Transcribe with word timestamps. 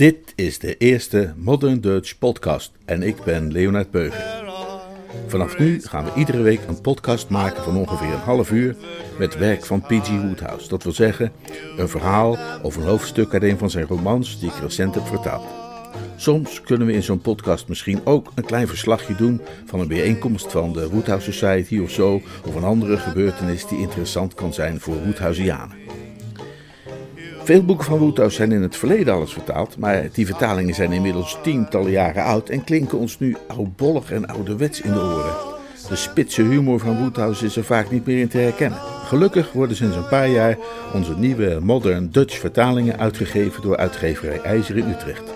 Dit 0.00 0.32
is 0.34 0.58
de 0.58 0.76
eerste 0.76 1.32
Modern 1.36 1.80
Dutch 1.80 2.18
podcast 2.18 2.72
en 2.84 3.02
ik 3.02 3.22
ben 3.24 3.52
Leonard 3.52 3.90
Beuger. 3.90 4.44
Vanaf 5.26 5.58
nu 5.58 5.80
gaan 5.80 6.04
we 6.04 6.10
iedere 6.16 6.42
week 6.42 6.60
een 6.68 6.80
podcast 6.80 7.28
maken 7.28 7.62
van 7.62 7.76
ongeveer 7.76 8.12
een 8.12 8.18
half 8.18 8.50
uur 8.50 8.76
met 9.18 9.38
werk 9.38 9.64
van 9.64 9.80
P.G. 9.80 10.08
Woodhouse. 10.08 10.68
Dat 10.68 10.82
wil 10.82 10.92
zeggen, 10.92 11.32
een 11.76 11.88
verhaal 11.88 12.38
of 12.62 12.76
een 12.76 12.82
hoofdstuk 12.82 13.32
uit 13.32 13.42
een 13.42 13.58
van 13.58 13.70
zijn 13.70 13.86
romans 13.86 14.40
die 14.40 14.48
ik 14.48 14.60
recent 14.60 14.94
heb 14.94 15.06
vertaald. 15.06 15.46
Soms 16.16 16.60
kunnen 16.60 16.86
we 16.86 16.92
in 16.92 17.02
zo'n 17.02 17.20
podcast 17.20 17.68
misschien 17.68 18.00
ook 18.06 18.32
een 18.34 18.44
klein 18.44 18.68
verslagje 18.68 19.14
doen 19.14 19.40
van 19.64 19.80
een 19.80 19.88
bijeenkomst 19.88 20.52
van 20.52 20.72
de 20.72 20.88
Woodhouse 20.88 21.32
Society 21.32 21.78
of 21.78 21.90
zo, 21.90 22.22
of 22.46 22.54
een 22.54 22.64
andere 22.64 22.96
gebeurtenis 22.96 23.66
die 23.66 23.78
interessant 23.78 24.34
kan 24.34 24.54
zijn 24.54 24.80
voor 24.80 25.02
Woodhouseianen. 25.04 25.79
Veel 27.50 27.64
boeken 27.64 27.84
van 27.84 27.98
Woodhouse 27.98 28.36
zijn 28.36 28.52
in 28.52 28.62
het 28.62 28.76
verleden 28.76 29.14
alles 29.14 29.32
vertaald, 29.32 29.78
maar 29.78 30.08
die 30.12 30.26
vertalingen 30.26 30.74
zijn 30.74 30.92
inmiddels 30.92 31.38
tientallen 31.42 31.90
jaren 31.90 32.24
oud 32.24 32.48
en 32.48 32.64
klinken 32.64 32.98
ons 32.98 33.18
nu 33.18 33.36
oudbollig 33.46 34.12
en 34.12 34.26
ouderwets 34.26 34.80
in 34.80 34.92
de 34.92 34.98
oren. 34.98 35.34
De 35.88 35.96
spitse 35.96 36.42
humor 36.42 36.78
van 36.78 36.98
Woodhouse 36.98 37.44
is 37.44 37.56
er 37.56 37.64
vaak 37.64 37.90
niet 37.90 38.06
meer 38.06 38.18
in 38.18 38.28
te 38.28 38.38
herkennen. 38.38 38.78
Gelukkig 39.04 39.52
worden 39.52 39.76
sinds 39.76 39.96
een 39.96 40.08
paar 40.08 40.28
jaar 40.28 40.58
onze 40.94 41.18
nieuwe 41.18 41.58
Modern 41.62 42.10
Dutch 42.10 42.38
vertalingen 42.38 42.98
uitgegeven 42.98 43.62
door 43.62 43.76
uitgeverij 43.76 44.40
IJzer 44.40 44.76
in 44.76 44.88
Utrecht. 44.88 45.34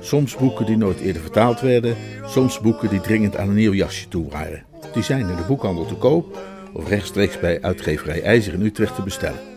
Soms 0.00 0.36
boeken 0.36 0.66
die 0.66 0.76
nooit 0.76 1.00
eerder 1.00 1.22
vertaald 1.22 1.60
werden, 1.60 1.96
soms 2.26 2.60
boeken 2.60 2.88
die 2.88 3.00
dringend 3.00 3.36
aan 3.36 3.48
een 3.48 3.54
nieuw 3.54 3.74
jasje 3.74 4.08
toe 4.08 4.30
waren. 4.30 4.64
Die 4.92 5.02
zijn 5.02 5.28
in 5.28 5.36
de 5.36 5.46
boekhandel 5.46 5.86
te 5.86 5.94
koop 5.94 6.38
of 6.72 6.88
rechtstreeks 6.88 7.40
bij 7.40 7.62
uitgeverij 7.62 8.22
IJzer 8.22 8.54
in 8.54 8.62
Utrecht 8.62 8.94
te 8.94 9.02
bestellen. 9.02 9.47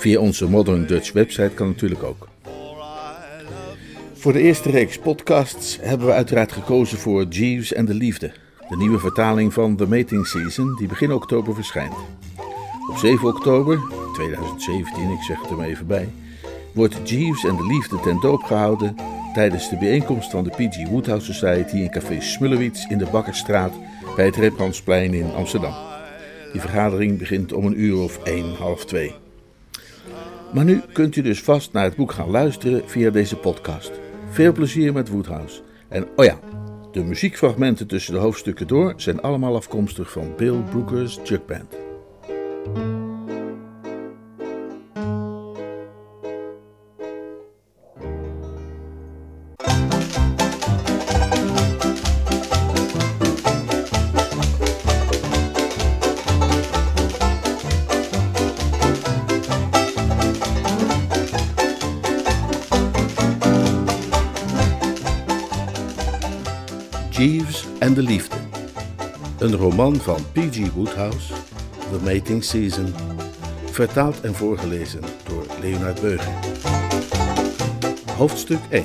Via 0.00 0.20
onze 0.20 0.48
Modern 0.48 0.86
Dutch 0.86 1.12
website 1.12 1.50
kan 1.54 1.66
natuurlijk 1.66 2.02
ook. 2.02 2.28
Voor 4.12 4.32
de 4.32 4.40
eerste 4.40 4.70
reeks 4.70 4.98
podcasts 4.98 5.78
hebben 5.80 6.06
we 6.06 6.12
uiteraard 6.12 6.52
gekozen 6.52 6.98
voor 6.98 7.24
Jeeves 7.24 7.72
en 7.72 7.84
de 7.84 7.94
Liefde, 7.94 8.32
de 8.68 8.76
nieuwe 8.76 8.98
vertaling 8.98 9.52
van 9.52 9.76
The 9.76 9.86
Mating 9.86 10.26
Season 10.26 10.76
die 10.76 10.88
begin 10.88 11.12
oktober 11.12 11.54
verschijnt. 11.54 11.94
Op 12.90 12.96
7 12.96 13.28
oktober 13.28 13.80
2017, 14.14 15.10
ik 15.10 15.22
zeg 15.22 15.40
het 15.40 15.50
er 15.50 15.56
maar 15.56 15.66
even 15.66 15.86
bij, 15.86 16.08
wordt 16.74 17.10
Jeeves 17.10 17.44
en 17.44 17.56
de 17.56 17.66
Liefde 17.66 18.00
ten 18.00 18.20
doop 18.20 18.42
gehouden 18.42 18.96
tijdens 19.34 19.70
de 19.70 19.76
bijeenkomst 19.76 20.30
van 20.30 20.44
de 20.44 20.50
P.G. 20.50 20.88
Woodhouse 20.88 21.32
Society 21.32 21.76
in 21.76 21.90
café 21.90 22.20
Smullewiets 22.20 22.86
in 22.86 22.98
de 22.98 23.06
Bakkerstraat 23.12 23.72
bij 24.16 24.24
het 24.24 24.36
Rembrandtsplein 24.36 25.14
in 25.14 25.32
Amsterdam. 25.32 25.74
Die 26.52 26.60
vergadering 26.60 27.18
begint 27.18 27.52
om 27.52 27.66
een 27.66 27.80
uur 27.80 27.96
of 27.98 28.24
1, 28.24 28.54
half 28.54 28.84
2. 28.84 29.14
Maar 30.52 30.64
nu 30.64 30.82
kunt 30.92 31.16
u 31.16 31.22
dus 31.22 31.42
vast 31.42 31.72
naar 31.72 31.84
het 31.84 31.96
boek 31.96 32.12
gaan 32.12 32.30
luisteren 32.30 32.88
via 32.88 33.10
deze 33.10 33.36
podcast. 33.36 33.90
Veel 34.30 34.52
plezier 34.52 34.92
met 34.92 35.08
Woodhouse. 35.08 35.60
En 35.88 36.06
oh 36.16 36.24
ja, 36.24 36.38
de 36.92 37.04
muziekfragmenten 37.04 37.86
tussen 37.86 38.12
de 38.12 38.18
hoofdstukken 38.18 38.66
door 38.66 38.94
zijn 38.96 39.20
allemaal 39.20 39.56
afkomstig 39.56 40.10
van 40.10 40.32
Bill 40.36 40.62
Brooker's 40.70 41.18
Jug 41.24 41.44
Band. 41.46 41.76
Een 69.40 69.56
roman 69.56 69.96
van 69.96 70.20
P.G. 70.32 70.72
Woodhouse, 70.72 71.32
The 71.90 71.98
Mating 72.04 72.44
Season. 72.44 72.92
Vertaald 73.64 74.20
en 74.20 74.34
voorgelezen 74.34 75.00
door 75.28 75.46
Leonard 75.60 76.00
Beuger. 76.00 76.32
Hoofdstuk 78.16 78.58
1 78.70 78.84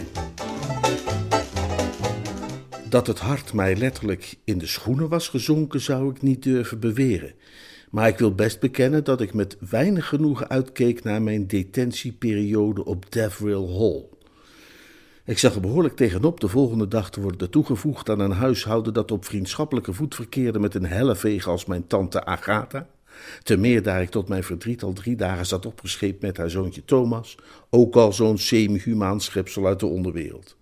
Dat 2.90 3.08
het 3.08 3.20
hart 3.20 3.54
mij 3.54 3.76
letterlijk 3.76 4.36
in 4.44 4.58
de 4.58 4.68
schoenen 4.68 5.10
was 5.10 5.28
gezonken, 5.28 5.82
zou 5.82 6.10
ik 6.10 6.22
niet 6.22 6.44
durven 6.44 6.80
beweren. 6.80 7.34
Maar 7.90 8.08
ik 8.08 8.18
wil 8.18 8.36
best 8.36 8.60
bekennen 8.60 9.04
dat 9.04 9.22
ik 9.22 9.34
met 9.34 9.58
weinig 9.70 10.08
genoegen 10.08 10.50
uitkeek 10.50 11.04
naar 11.04 11.22
mijn 11.22 11.48
detentieperiode 11.48 12.86
op 12.86 13.12
Deverill 13.12 13.68
Hall. 13.78 14.15
Ik 15.26 15.38
zag 15.38 15.56
er 15.56 15.62
behoorlijk 15.62 15.96
tegenop 15.96 16.40
de 16.40 16.48
volgende 16.48 16.88
dag 16.88 17.12
te 17.12 17.22
worden 17.22 17.50
toegevoegd 17.50 18.10
aan 18.10 18.20
een 18.20 18.32
huishouden 18.32 18.94
dat 18.94 19.12
op 19.12 19.26
vriendschappelijke 19.26 19.94
voet 19.94 20.16
verkeerde 20.16 20.60
met 20.60 20.76
een 20.76 20.86
helleveeg 20.86 21.48
als 21.48 21.66
mijn 21.66 21.88
tante 21.88 22.26
Agatha. 22.26 22.88
Te 23.44 23.58
meer 23.58 23.84
daar 23.84 24.02
ik 24.02 24.10
tot 24.10 24.28
mijn 24.28 24.44
verdriet 24.44 24.84
al 24.84 24.94
drie 24.94 25.16
dagen 25.16 25.46
zat 25.46 25.66
opgescheept 25.66 26.22
met 26.22 26.38
haar 26.38 26.50
zoontje 26.50 26.86
Thomas, 26.86 27.38
ook 27.70 27.96
al 27.96 28.14
zo'n 28.14 28.38
semi-humaan 28.38 29.22
schepsel 29.22 29.66
uit 29.66 29.80
de 29.80 29.86
onderwereld. 29.86 30.58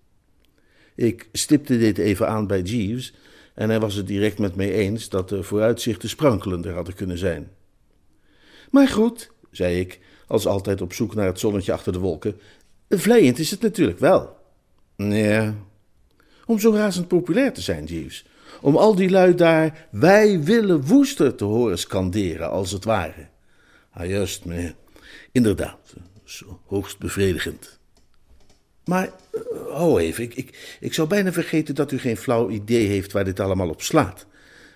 Ik 0.94 1.28
stipte 1.32 1.78
dit 1.78 1.98
even 1.98 2.28
aan 2.28 2.46
bij 2.46 2.62
Jeeves 2.62 3.14
en 3.54 3.68
hij 3.68 3.80
was 3.80 3.94
het 3.94 4.06
direct 4.06 4.38
met 4.38 4.56
mij 4.56 4.72
eens 4.72 5.08
dat 5.08 5.28
de 5.28 5.42
vooruitzichten 5.42 6.08
sprankelender 6.08 6.74
hadden 6.74 6.94
kunnen 6.94 7.18
zijn. 7.18 7.50
Maar 8.70 8.88
goed, 8.88 9.30
zei 9.50 9.80
ik, 9.80 10.00
als 10.26 10.46
altijd 10.46 10.80
op 10.80 10.92
zoek 10.92 11.14
naar 11.14 11.26
het 11.26 11.40
zonnetje 11.40 11.72
achter 11.72 11.92
de 11.92 11.98
wolken, 11.98 12.40
vleiend 12.88 13.38
is 13.38 13.50
het 13.50 13.60
natuurlijk 13.60 13.98
wel. 13.98 14.42
Ja, 14.96 15.54
om 16.46 16.58
zo 16.58 16.72
razend 16.72 17.08
populair 17.08 17.52
te 17.52 17.60
zijn, 17.60 17.84
Jeeves. 17.84 18.26
Om 18.60 18.76
al 18.76 18.94
die 18.94 19.10
lui 19.10 19.34
daar 19.34 19.86
wij 19.90 20.42
willen 20.42 20.86
Woester 20.86 21.34
te 21.34 21.44
horen 21.44 21.78
skanderen, 21.78 22.50
als 22.50 22.70
het 22.70 22.84
ware. 22.84 23.28
Ah, 23.90 24.08
juist, 24.08 24.44
meneer. 24.44 24.74
Inderdaad, 25.32 25.94
zo 26.24 26.60
hoogst 26.66 26.98
bevredigend. 26.98 27.78
Maar, 28.84 29.10
oh 29.68 30.02
even, 30.02 30.24
ik, 30.24 30.34
ik, 30.34 30.76
ik 30.80 30.94
zou 30.94 31.08
bijna 31.08 31.32
vergeten 31.32 31.74
dat 31.74 31.92
u 31.92 31.98
geen 31.98 32.16
flauw 32.16 32.50
idee 32.50 32.86
heeft 32.86 33.12
waar 33.12 33.24
dit 33.24 33.40
allemaal 33.40 33.68
op 33.68 33.82
slaat. 33.82 34.26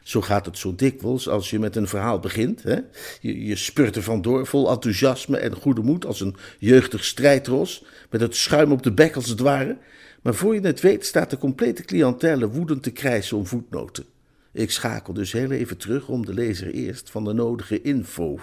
Zo 0.09 0.21
gaat 0.21 0.47
het 0.47 0.59
zo 0.59 0.75
dikwijls 0.75 1.29
als 1.29 1.51
je 1.51 1.59
met 1.59 1.77
een 1.77 1.89
verhaal 1.89 2.19
begint. 2.19 2.63
Hè? 2.63 2.77
Je, 3.21 3.45
je 3.45 3.57
spurt 3.57 3.97
er 3.97 4.03
vandoor 4.03 4.47
vol 4.47 4.71
enthousiasme 4.71 5.37
en 5.37 5.55
goede 5.55 5.81
moed 5.81 6.07
als 6.07 6.21
een 6.21 6.37
jeugdig 6.59 7.05
strijdros, 7.05 7.85
met 8.11 8.21
het 8.21 8.37
schuim 8.37 8.73
op 8.73 8.83
de 8.83 8.93
bek 8.93 9.15
als 9.15 9.29
het 9.29 9.41
ware. 9.41 9.79
Maar 10.23 10.35
voor 10.35 10.55
je 10.55 10.61
het 10.61 10.81
weet 10.81 11.07
staat 11.07 11.31
de 11.31 11.39
complete 11.39 11.83
cliëntele 11.83 12.49
woedend 12.49 12.83
te 12.83 12.91
krijsen 12.91 13.37
om 13.37 13.47
voetnoten. 13.47 14.05
Ik 14.53 14.71
schakel 14.71 15.13
dus 15.13 15.33
heel 15.33 15.51
even 15.51 15.77
terug 15.77 16.09
om 16.09 16.27
de 16.27 16.35
lezer 16.35 16.71
eerst 16.71 17.11
van 17.11 17.25
de 17.25 17.33
nodige 17.33 17.83
info 17.83 18.39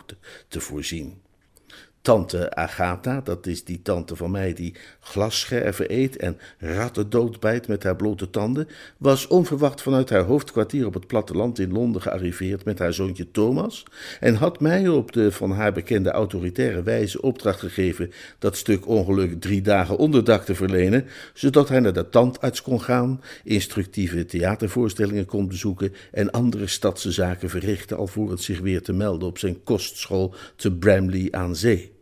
te 0.48 0.60
voorzien. 0.60 1.22
Tante 2.06 2.56
Agatha, 2.56 3.22
dat 3.24 3.48
is 3.48 3.64
die 3.64 3.82
tante 3.82 4.16
van 4.16 4.32
mij 4.32 4.54
die 4.54 4.74
glasscherven 5.00 5.94
eet 5.94 6.18
en 6.18 6.38
ratten 6.58 7.10
doodbijt 7.10 7.68
met 7.68 7.84
haar 7.84 7.96
blote 7.96 8.30
tanden, 8.30 8.68
was 8.98 9.28
onverwacht 9.28 9.82
vanuit 9.82 10.10
haar 10.10 10.24
hoofdkwartier 10.24 10.86
op 10.86 10.94
het 10.94 11.08
platteland 11.08 11.60
in 11.60 11.72
Londen 11.72 12.02
gearriveerd 12.02 12.66
met 12.66 12.80
haar 12.80 12.94
zoontje 12.94 13.32
Thomas 13.32 13.84
en 14.20 14.36
had 14.36 14.60
mij 14.60 14.88
op 14.88 15.12
de 15.12 15.32
van 15.32 15.52
haar 15.52 15.74
bekende 15.74 16.12
autoritaire 16.12 16.84
wijze 16.84 17.22
opdracht 17.22 17.60
gegeven 17.60 18.12
dat 18.40 18.58
stuk 18.58 18.88
ongeluk 18.88 19.42
drie 19.42 19.62
dagen 19.62 19.98
onderdak 19.98 20.44
te 20.44 20.56
verlenen, 20.56 21.06
zodat 21.34 21.70
hij 21.70 21.80
naar 21.80 21.94
de 21.94 22.10
tandarts 22.10 22.62
kon 22.62 22.82
gaan, 22.82 23.22
instructieve 23.44 24.26
theatervoorstellingen 24.26 25.26
kon 25.26 25.48
bezoeken 25.48 25.94
en 26.12 26.32
andere 26.32 26.68
stadse 26.68 27.12
zaken 27.12 27.50
verrichten 27.50 27.98
alvorens 27.98 28.46
zich 28.46 28.60
weer 28.60 28.82
te 28.82 28.94
melden 28.94 29.28
op 29.28 29.38
zijn 29.38 29.64
kostschool 29.64 30.34
te 30.56 30.72
Bramley 30.72 31.28
aan 31.32 31.56
Zee. 31.56 31.94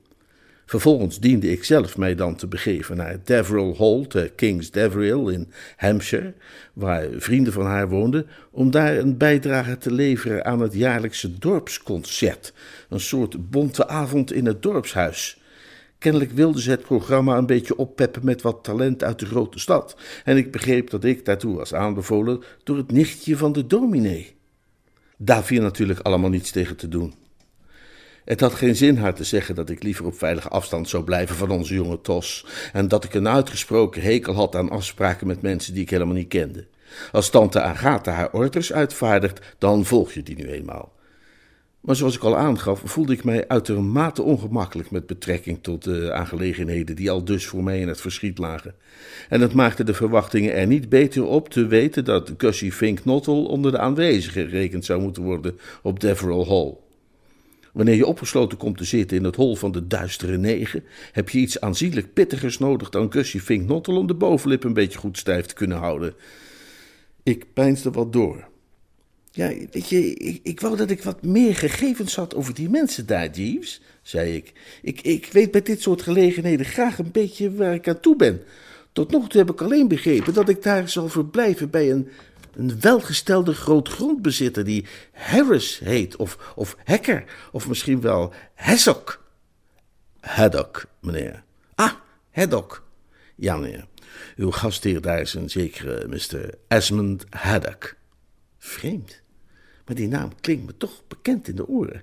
Vervolgens 0.66 1.19
diende 1.19 1.51
ik 1.51 1.63
zelf 1.63 1.97
mij 1.97 2.16
dan 2.16 2.35
te 2.35 2.47
begeven 2.47 2.97
naar 2.97 3.19
Deverill 3.24 3.75
Hall 3.78 4.06
te 4.07 4.31
King's 4.35 4.72
Deverill 4.72 5.33
in 5.33 5.51
Hampshire, 5.77 6.33
waar 6.74 7.07
vrienden 7.18 7.54
van 7.54 7.65
haar 7.65 7.89
woonden, 7.89 8.27
om 8.51 8.71
daar 8.71 8.98
een 8.98 9.18
bijdrage 9.18 9.77
te 9.77 9.92
leveren 9.92 10.45
aan 10.45 10.60
het 10.60 10.74
jaarlijkse 10.74 11.38
dorpsconcert, 11.38 12.54
een 12.89 13.00
soort 13.00 13.50
bonte 13.50 13.88
avond 13.88 14.31
in 14.33 14.45
het 14.45 14.62
dorpshuis. 14.62 15.42
Kennelijk 15.98 16.31
wilden 16.31 16.62
ze 16.62 16.69
het 16.69 16.81
programma 16.81 17.38
een 17.38 17.45
beetje 17.45 17.77
oppeppen 17.77 18.25
met 18.25 18.42
wat 18.42 18.63
talent 18.63 19.04
uit 19.04 19.19
de 19.19 19.25
grote 19.25 19.59
stad, 19.59 19.98
en 20.24 20.38
ik 20.38 20.51
begreep 20.51 20.89
dat 20.89 21.04
ik 21.04 21.25
daartoe 21.25 21.56
was 21.56 21.74
aanbevolen 21.74 22.44
door 22.63 22.77
het 22.77 22.92
nichtje 22.92 23.38
van 23.38 23.51
de 23.51 23.68
dominee. 23.68 24.36
Daar 25.18 25.44
viel 25.44 25.62
natuurlijk 25.62 26.00
allemaal 26.00 26.30
niets 26.30 26.51
tegen 26.51 26.75
te 26.75 26.88
doen. 26.88 27.13
Het 28.25 28.40
had 28.40 28.54
geen 28.54 28.75
zin 28.75 28.98
haar 28.98 29.14
te 29.14 29.24
zeggen 29.24 29.56
dat 29.56 29.70
ik 29.70 29.84
liever 29.84 30.06
op 30.06 30.18
veilige 30.18 30.48
afstand 30.48 30.90
zou 30.90 31.04
blijven 31.04 31.36
van 31.36 31.50
onze 31.50 31.74
jonge 31.74 32.02
Tos 32.02 32.46
en 32.74 32.88
dat 32.88 33.04
ik 33.04 33.14
een 33.14 33.28
uitgesproken 33.28 34.02
hekel 34.02 34.34
had 34.34 34.56
aan 34.56 34.70
afspraken 34.70 35.28
met 35.28 35.42
mensen 35.42 35.74
die 35.74 35.84
ik 35.84 35.90
helemaal 35.90 36.16
niet 36.16 36.28
kende. 36.28 36.66
Als 37.12 37.30
tante 37.30 37.62
Agatha 37.62 38.12
haar 38.12 38.31
orders 38.31 38.74
uitvaardigt, 38.74 39.56
dan 39.58 39.86
volg 39.86 40.12
je 40.12 40.24
die 40.24 40.36
nu 40.36 40.48
eenmaal. 40.48 40.92
Maar 41.84 41.96
zoals 41.96 42.16
ik 42.16 42.24
al 42.24 42.38
aangaf, 42.38 42.81
voelde 42.86 43.14
ik 43.14 43.24
mij 43.24 43.48
uitermate 43.48 44.22
ongemakkelijk 44.22 44.92
met 44.92 45.08
betrekking 45.08 45.60
tot 45.62 45.84
de 45.84 46.14
aangelegenheden 46.14 46.96
die 46.96 47.12
al 47.12 47.24
dus 47.26 47.46
voor 47.46 47.64
mij 47.64 47.80
in 47.80 47.88
het 47.88 48.02
verschiet 48.02 48.38
lagen. 48.38 48.76
En 49.30 49.42
het 49.42 49.54
maakte 49.54 49.84
de 49.84 49.94
verwachtingen 49.94 50.56
er 50.56 50.68
niet 50.68 50.90
beter 50.90 51.26
op 51.26 51.50
te 51.50 51.68
weten 51.68 52.06
dat 52.06 52.34
Gussie 52.38 52.72
Fink 52.72 53.06
Nottel 53.06 53.46
onder 53.46 53.72
de 53.72 53.80
aanwezigen 53.80 54.50
gerekend 54.50 54.86
zou 54.86 55.02
moeten 55.02 55.24
worden 55.24 55.60
op 55.81 56.00
Deverell 56.00 56.46
Hall. 56.46 56.82
Wanneer 57.74 57.96
je 57.96 58.06
opgesloten 58.06 58.58
komt 58.58 58.78
te 58.78 58.84
zitten 58.84 59.18
in 59.18 59.24
het 59.24 59.36
hol 59.36 59.56
van 59.56 59.72
de 59.72 59.88
duistere 59.88 60.38
negen, 60.38 60.84
heb 61.12 61.30
je 61.30 61.40
iets 61.40 61.60
aanzienlijk 61.60 62.14
pittigers 62.14 62.58
nodig 62.58 62.90
dan 62.90 63.12
Gussie 63.12 63.42
Fink 63.42 63.68
Nottel 63.68 63.98
om 63.98 64.08
de 64.08 64.14
bovenlip 64.14 64.64
een 64.64 64.74
beetje 64.74 65.00
goed 65.00 65.18
stijf 65.18 65.46
te 65.46 65.54
kunnen 65.54 65.78
houden. 65.78 66.14
Ik 67.24 67.54
peinsde 67.54 67.92
wat 67.92 68.14
door. 68.14 68.48
Ja, 69.31 69.48
weet 69.48 69.90
je, 69.90 70.14
ik, 70.14 70.40
ik 70.44 70.60
wou 70.60 70.78
dat 70.78 70.90
ik 70.90 71.04
wat 71.04 71.24
meer 71.24 71.56
gegevens 71.56 72.16
had 72.16 72.36
over 72.36 72.54
die 72.54 72.70
mensen 72.70 73.06
daar, 73.06 73.30
Jeeves, 73.30 73.81
zei 74.02 74.36
ik. 74.36 74.54
ik. 74.81 75.02
Ik 75.02 75.30
weet 75.31 75.52
bij 75.52 75.62
dit 75.62 75.81
soort 75.81 76.02
gelegenheden 76.02 76.66
graag 76.66 77.00
een 77.00 77.12
beetje 77.12 77.54
waar 77.54 77.74
ik 77.74 77.88
aan 77.88 78.00
toe 78.00 78.16
ben. 78.16 78.42
Tot 78.92 79.12
nog 79.12 79.30
toe 79.30 79.40
heb 79.40 79.52
ik 79.52 79.62
alleen 79.62 79.88
begrepen 79.88 80.34
dat 80.34 80.50
ik 80.50 80.64
daar 80.64 80.90
zal 80.90 81.10
verblijven 81.10 81.69
bij 81.69 81.92
een, 81.92 82.08
een 82.56 82.80
welgestelde 82.80 83.54
grootgrondbezitter 83.54 84.64
die 84.64 84.86
Harris 85.12 85.80
heet, 85.80 86.16
of, 86.16 86.54
of 86.56 86.78
Hacker, 86.84 87.24
of 87.52 87.68
misschien 87.68 88.02
wel 88.02 88.34
Hesok. 88.54 89.24
Haddock, 90.20 90.86
meneer. 91.02 91.44
Ah, 91.76 91.92
Haddock. 92.32 92.88
Ja, 93.36 93.58
meneer. 93.58 93.88
Uw 94.36 94.52
gastheer 94.52 95.02
daar 95.02 95.22
is 95.22 95.34
een 95.34 95.50
zekere 95.50 96.08
Mr. 96.08 96.50
Esmond 96.68 97.26
Haddock. 97.30 97.96
Vreemd. 98.58 99.22
Maar 99.86 99.96
die 99.96 100.08
naam 100.08 100.40
klinkt 100.42 100.66
me 100.66 100.78
toch 100.78 101.08
bekend 101.08 101.48
in 101.48 101.56
de 101.56 101.68
oren. 101.68 102.02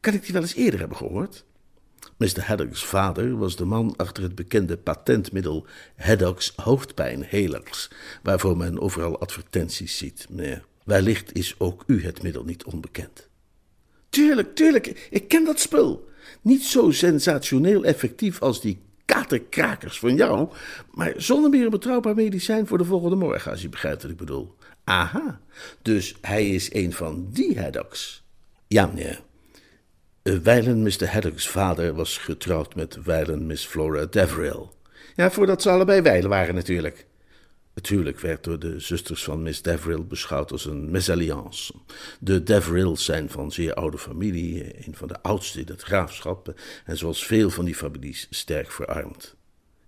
Kan 0.00 0.14
ik 0.14 0.22
die 0.22 0.32
wel 0.32 0.42
eens 0.42 0.54
eerder 0.54 0.78
hebben 0.78 0.96
gehoord? 0.96 1.44
Mr. 2.16 2.42
Haddock's 2.42 2.84
vader 2.84 3.38
was 3.38 3.56
de 3.56 3.64
man 3.64 3.94
achter 3.96 4.22
het 4.22 4.34
bekende 4.34 4.76
patentmiddel 4.76 5.66
Haddock's 5.96 6.52
hoofdpijnhelers, 6.56 7.90
waarvoor 8.22 8.56
men 8.56 8.80
overal 8.80 9.18
advertenties 9.20 9.98
ziet, 9.98 10.26
meneer. 10.30 10.64
Wellicht 10.84 11.34
is 11.34 11.54
ook 11.58 11.84
u 11.86 12.04
het 12.04 12.22
middel 12.22 12.44
niet 12.44 12.64
onbekend. 12.64 13.28
Tuurlijk, 14.08 14.54
tuurlijk, 14.54 15.08
ik 15.10 15.28
ken 15.28 15.44
dat 15.44 15.60
spul. 15.60 16.08
Niet 16.40 16.64
zo 16.64 16.90
sensationeel 16.90 17.84
effectief 17.84 18.42
als 18.42 18.60
die 18.60 18.80
katerkrakers 19.04 19.98
van 19.98 20.16
jou, 20.16 20.48
maar 20.90 21.12
zonder 21.16 21.50
meer 21.50 21.64
een 21.64 21.70
betrouwbaar 21.70 22.14
medicijn 22.14 22.66
voor 22.66 22.78
de 22.78 22.84
volgende 22.84 23.16
morgen, 23.16 23.50
als 23.50 23.62
je 23.62 23.68
begrijpt 23.68 24.02
wat 24.02 24.10
ik 24.10 24.16
bedoel. 24.16 24.54
Aha, 24.84 25.40
dus 25.82 26.16
hij 26.20 26.50
is 26.50 26.74
een 26.74 26.92
van 26.92 27.28
die 27.30 27.60
Haddocks. 27.60 28.24
Ja, 28.66 28.86
meneer. 28.86 29.20
Wijlen 30.26 30.82
Mr. 30.82 31.06
Haddock's 31.06 31.48
vader 31.48 31.94
was 31.94 32.18
getrouwd 32.18 32.74
met 32.74 33.02
wijlen 33.02 33.46
Miss 33.46 33.66
Flora 33.66 34.06
Deverill. 34.06 34.68
Ja, 35.14 35.30
voordat 35.30 35.62
ze 35.62 35.70
allebei 35.70 36.02
wijlen 36.02 36.30
waren 36.30 36.54
natuurlijk. 36.54 37.06
Natuurlijk 37.74 38.20
werd 38.20 38.44
door 38.44 38.58
de 38.58 38.80
zusters 38.80 39.24
van 39.24 39.42
Miss 39.42 39.62
Deverill 39.62 40.04
beschouwd 40.04 40.52
als 40.52 40.64
een 40.64 40.90
mésalliance. 40.90 41.74
De 42.20 42.42
Deverills 42.42 43.04
zijn 43.04 43.30
van 43.30 43.52
zeer 43.52 43.74
oude 43.74 43.98
familie, 43.98 44.86
een 44.86 44.96
van 44.96 45.08
de 45.08 45.22
oudste 45.22 45.60
in 45.60 45.66
het 45.66 45.82
graafschap, 45.82 46.54
en 46.84 46.96
zoals 46.96 47.26
veel 47.26 47.50
van 47.50 47.64
die 47.64 47.74
families 47.74 48.26
sterk 48.30 48.70
verarmd. 48.70 49.36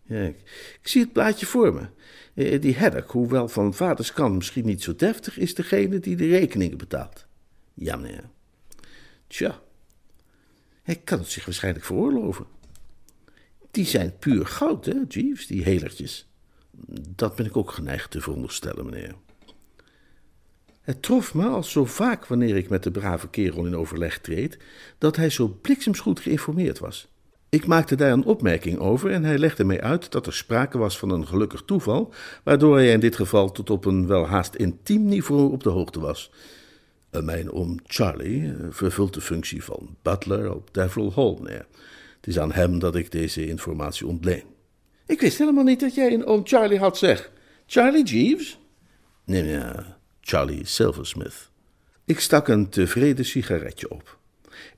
Ja, 0.02 0.20
ik, 0.20 0.36
ik 0.82 0.88
zie 0.88 1.02
het 1.02 1.12
plaatje 1.12 1.46
voor 1.46 1.74
me. 1.74 1.86
Eh, 2.34 2.60
die 2.60 2.78
Haddock, 2.78 3.10
hoewel 3.10 3.48
van 3.48 3.74
vaders 3.74 4.12
kant 4.12 4.34
misschien 4.34 4.66
niet 4.66 4.82
zo 4.82 4.94
deftig, 4.96 5.38
is 5.38 5.54
degene 5.54 5.98
die 5.98 6.16
de 6.16 6.28
rekeningen 6.28 6.78
betaalt. 6.78 7.26
Ja, 7.74 7.96
meneer. 7.96 8.24
Tja, 9.26 9.60
hij 10.88 11.00
kan 11.04 11.18
het 11.18 11.30
zich 11.30 11.44
waarschijnlijk 11.44 11.84
veroorloven. 11.84 12.46
Die 13.70 13.84
zijn 13.84 14.18
puur 14.18 14.46
goud, 14.46 14.84
hè, 14.84 14.94
Jeeves, 15.08 15.46
die 15.46 15.62
helertjes. 15.62 16.28
Dat 17.14 17.36
ben 17.36 17.46
ik 17.46 17.56
ook 17.56 17.70
geneigd 17.70 18.10
te 18.10 18.20
veronderstellen, 18.20 18.84
meneer. 18.84 19.14
Het 20.80 21.02
trof 21.02 21.34
me, 21.34 21.46
als 21.46 21.70
zo 21.70 21.84
vaak 21.84 22.26
wanneer 22.26 22.56
ik 22.56 22.68
met 22.68 22.82
de 22.82 22.90
brave 22.90 23.28
kerel 23.28 23.66
in 23.66 23.76
overleg 23.76 24.18
treed, 24.18 24.58
dat 24.98 25.16
hij 25.16 25.30
zo 25.30 25.48
bliksemsgoed 25.48 26.20
geïnformeerd 26.20 26.78
was. 26.78 27.08
Ik 27.48 27.66
maakte 27.66 27.94
daar 27.96 28.12
een 28.12 28.24
opmerking 28.24 28.78
over 28.78 29.10
en 29.10 29.24
hij 29.24 29.38
legde 29.38 29.64
mij 29.64 29.80
uit 29.80 30.12
dat 30.12 30.26
er 30.26 30.34
sprake 30.34 30.78
was 30.78 30.98
van 30.98 31.10
een 31.10 31.26
gelukkig 31.26 31.62
toeval, 31.62 32.12
waardoor 32.44 32.76
hij 32.76 32.92
in 32.92 33.00
dit 33.00 33.16
geval 33.16 33.52
tot 33.52 33.70
op 33.70 33.84
een 33.84 34.06
wel 34.06 34.26
haast 34.26 34.54
intiem 34.54 35.04
niveau 35.04 35.52
op 35.52 35.62
de 35.62 35.70
hoogte 35.70 36.00
was. 36.00 36.30
Mijn 37.10 37.52
oom 37.52 37.78
Charlie 37.86 38.44
eh, 38.44 38.66
vervult 38.70 39.14
de 39.14 39.20
functie 39.20 39.64
van 39.64 39.96
butler 40.02 40.54
op 40.54 40.74
Devil 40.74 41.12
Hall, 41.14 41.36
meneer. 41.40 41.66
Het 42.16 42.26
is 42.26 42.38
aan 42.38 42.52
hem 42.52 42.78
dat 42.78 42.96
ik 42.96 43.10
deze 43.10 43.46
informatie 43.46 44.06
ontleen. 44.06 44.44
Ik 45.06 45.20
wist 45.20 45.38
helemaal 45.38 45.64
niet 45.64 45.80
dat 45.80 45.94
jij 45.94 46.12
een 46.12 46.26
oom 46.26 46.40
Charlie 46.44 46.78
had, 46.78 46.98
zeg. 46.98 47.30
Charlie 47.66 48.04
Jeeves? 48.04 48.58
Nee, 49.24 49.42
meneer, 49.42 49.96
Charlie 50.20 50.66
Silversmith. 50.66 51.50
Ik 52.04 52.20
stak 52.20 52.48
een 52.48 52.68
tevreden 52.68 53.24
sigaretje 53.24 53.90
op. 53.90 54.18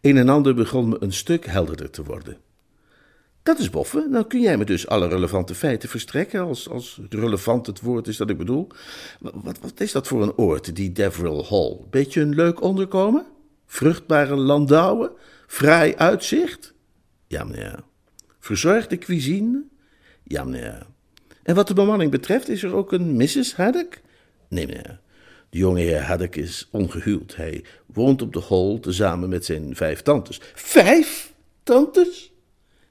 Een 0.00 0.16
en 0.16 0.28
ander 0.28 0.54
begon 0.54 0.88
me 0.88 0.96
een 1.00 1.12
stuk 1.12 1.46
helderder 1.46 1.90
te 1.90 2.02
worden. 2.02 2.36
Dat 3.42 3.58
is 3.58 3.70
boffen. 3.70 4.10
Dan 4.10 4.26
kun 4.26 4.40
jij 4.40 4.56
me 4.56 4.64
dus 4.64 4.86
alle 4.86 5.08
relevante 5.08 5.54
feiten 5.54 5.88
verstrekken, 5.88 6.40
als, 6.40 6.68
als 6.68 7.00
relevant 7.08 7.66
het 7.66 7.80
woord 7.80 8.06
is 8.06 8.16
dat 8.16 8.30
ik 8.30 8.38
bedoel. 8.38 8.66
Wat, 9.20 9.58
wat 9.60 9.80
is 9.80 9.92
dat 9.92 10.06
voor 10.06 10.22
een 10.22 10.36
oord, 10.36 10.76
die 10.76 10.92
Deverill 10.92 11.44
Hall? 11.48 11.76
Beetje 11.90 12.20
een 12.20 12.34
leuk 12.34 12.62
onderkomen? 12.62 13.26
Vruchtbare 13.66 14.34
landouwen? 14.36 15.10
Vrij 15.46 15.96
uitzicht? 15.96 16.74
Ja, 17.26 17.44
meneer. 17.44 17.78
Verzorgde 18.38 18.98
cuisine? 18.98 19.62
Ja, 20.22 20.44
meneer. 20.44 20.86
En 21.42 21.54
wat 21.54 21.68
de 21.68 21.74
bemanning 21.74 22.10
betreft, 22.10 22.48
is 22.48 22.62
er 22.62 22.74
ook 22.74 22.92
een 22.92 23.16
Mrs. 23.16 23.54
Haddock? 23.54 23.94
Nee, 24.48 24.66
meneer. 24.66 25.00
De 25.50 25.58
jonge 25.58 25.80
heer 25.80 26.02
Haddock 26.02 26.36
is 26.36 26.68
ongehuwd. 26.70 27.36
Hij 27.36 27.64
woont 27.86 28.22
op 28.22 28.32
de 28.32 28.42
hall 28.48 28.78
tezamen 28.78 29.28
met 29.28 29.44
zijn 29.44 29.76
vijf 29.76 30.02
tantes. 30.02 30.40
Vijf 30.54 31.32
tantes? 31.62 32.32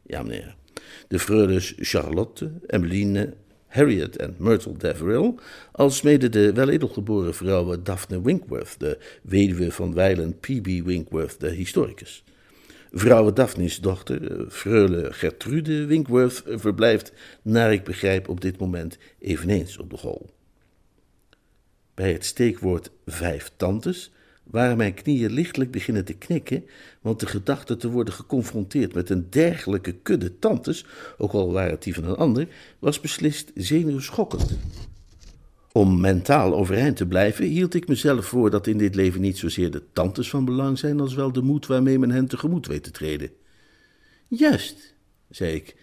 Ja, 0.09 0.23
meneer. 0.23 0.55
De 1.07 1.19
freules 1.19 1.73
Charlotte, 1.77 2.51
Emmeline, 2.67 3.33
Harriet 3.67 4.15
en 4.17 4.35
Myrtle 4.37 4.77
Deverill, 4.77 5.35
alsmede 5.71 6.29
de 6.29 6.53
weledelgeboren 6.53 7.33
vrouwen 7.33 7.83
Daphne 7.83 8.21
Winkworth, 8.21 8.79
de 8.79 8.97
weduwe 9.21 9.71
van 9.71 9.93
wijlen 9.93 10.39
P.B. 10.39 10.65
Winkworth, 10.65 11.39
de 11.39 11.49
historicus. 11.49 12.23
Vrouwe 12.91 13.33
Daphne's 13.33 13.81
dochter, 13.81 14.31
eh, 14.31 14.45
freule 14.49 15.13
Gertrude 15.13 15.85
Winkworth, 15.85 16.43
verblijft, 16.45 17.13
naar 17.41 17.73
ik 17.73 17.83
begrijp, 17.83 18.29
op 18.29 18.41
dit 18.41 18.57
moment 18.57 18.97
eveneens 19.19 19.77
op 19.77 19.89
de 19.89 19.97
gol. 19.97 20.29
Bij 21.93 22.11
het 22.11 22.25
steekwoord 22.25 22.91
vijf 23.05 23.51
tantes 23.57 24.11
waren 24.49 24.77
mijn 24.77 24.93
knieën 24.93 25.31
lichtelijk 25.31 25.71
beginnen 25.71 26.05
te 26.05 26.13
knikken, 26.13 26.65
want 27.01 27.19
de 27.19 27.25
gedachte 27.25 27.77
te 27.77 27.89
worden 27.89 28.13
geconfronteerd 28.13 28.93
met 28.93 29.09
een 29.09 29.27
dergelijke 29.29 29.91
kudde 29.91 30.39
tantes, 30.39 30.85
ook 31.17 31.31
al 31.31 31.51
waren 31.51 31.71
het 31.71 31.83
die 31.83 31.93
van 31.93 32.03
een 32.03 32.15
ander, 32.15 32.47
was 32.79 32.99
beslist 32.99 33.51
zenuwschokkend. 33.55 34.57
Om 35.71 35.99
mentaal 35.99 36.55
overeind 36.55 36.97
te 36.97 37.05
blijven, 37.05 37.45
hield 37.45 37.73
ik 37.73 37.87
mezelf 37.87 38.25
voor 38.25 38.49
dat 38.49 38.67
in 38.67 38.77
dit 38.77 38.95
leven 38.95 39.21
niet 39.21 39.37
zozeer 39.37 39.71
de 39.71 39.83
tantes 39.93 40.29
van 40.29 40.45
belang 40.45 40.79
zijn, 40.79 40.99
als 40.99 41.13
wel 41.13 41.31
de 41.31 41.41
moed 41.41 41.65
waarmee 41.65 41.99
men 41.99 42.11
hen 42.11 42.27
tegemoet 42.27 42.67
weet 42.67 42.83
te 42.83 42.91
treden. 42.91 43.31
Juist, 44.27 44.95
zei 45.29 45.53
ik, 45.53 45.75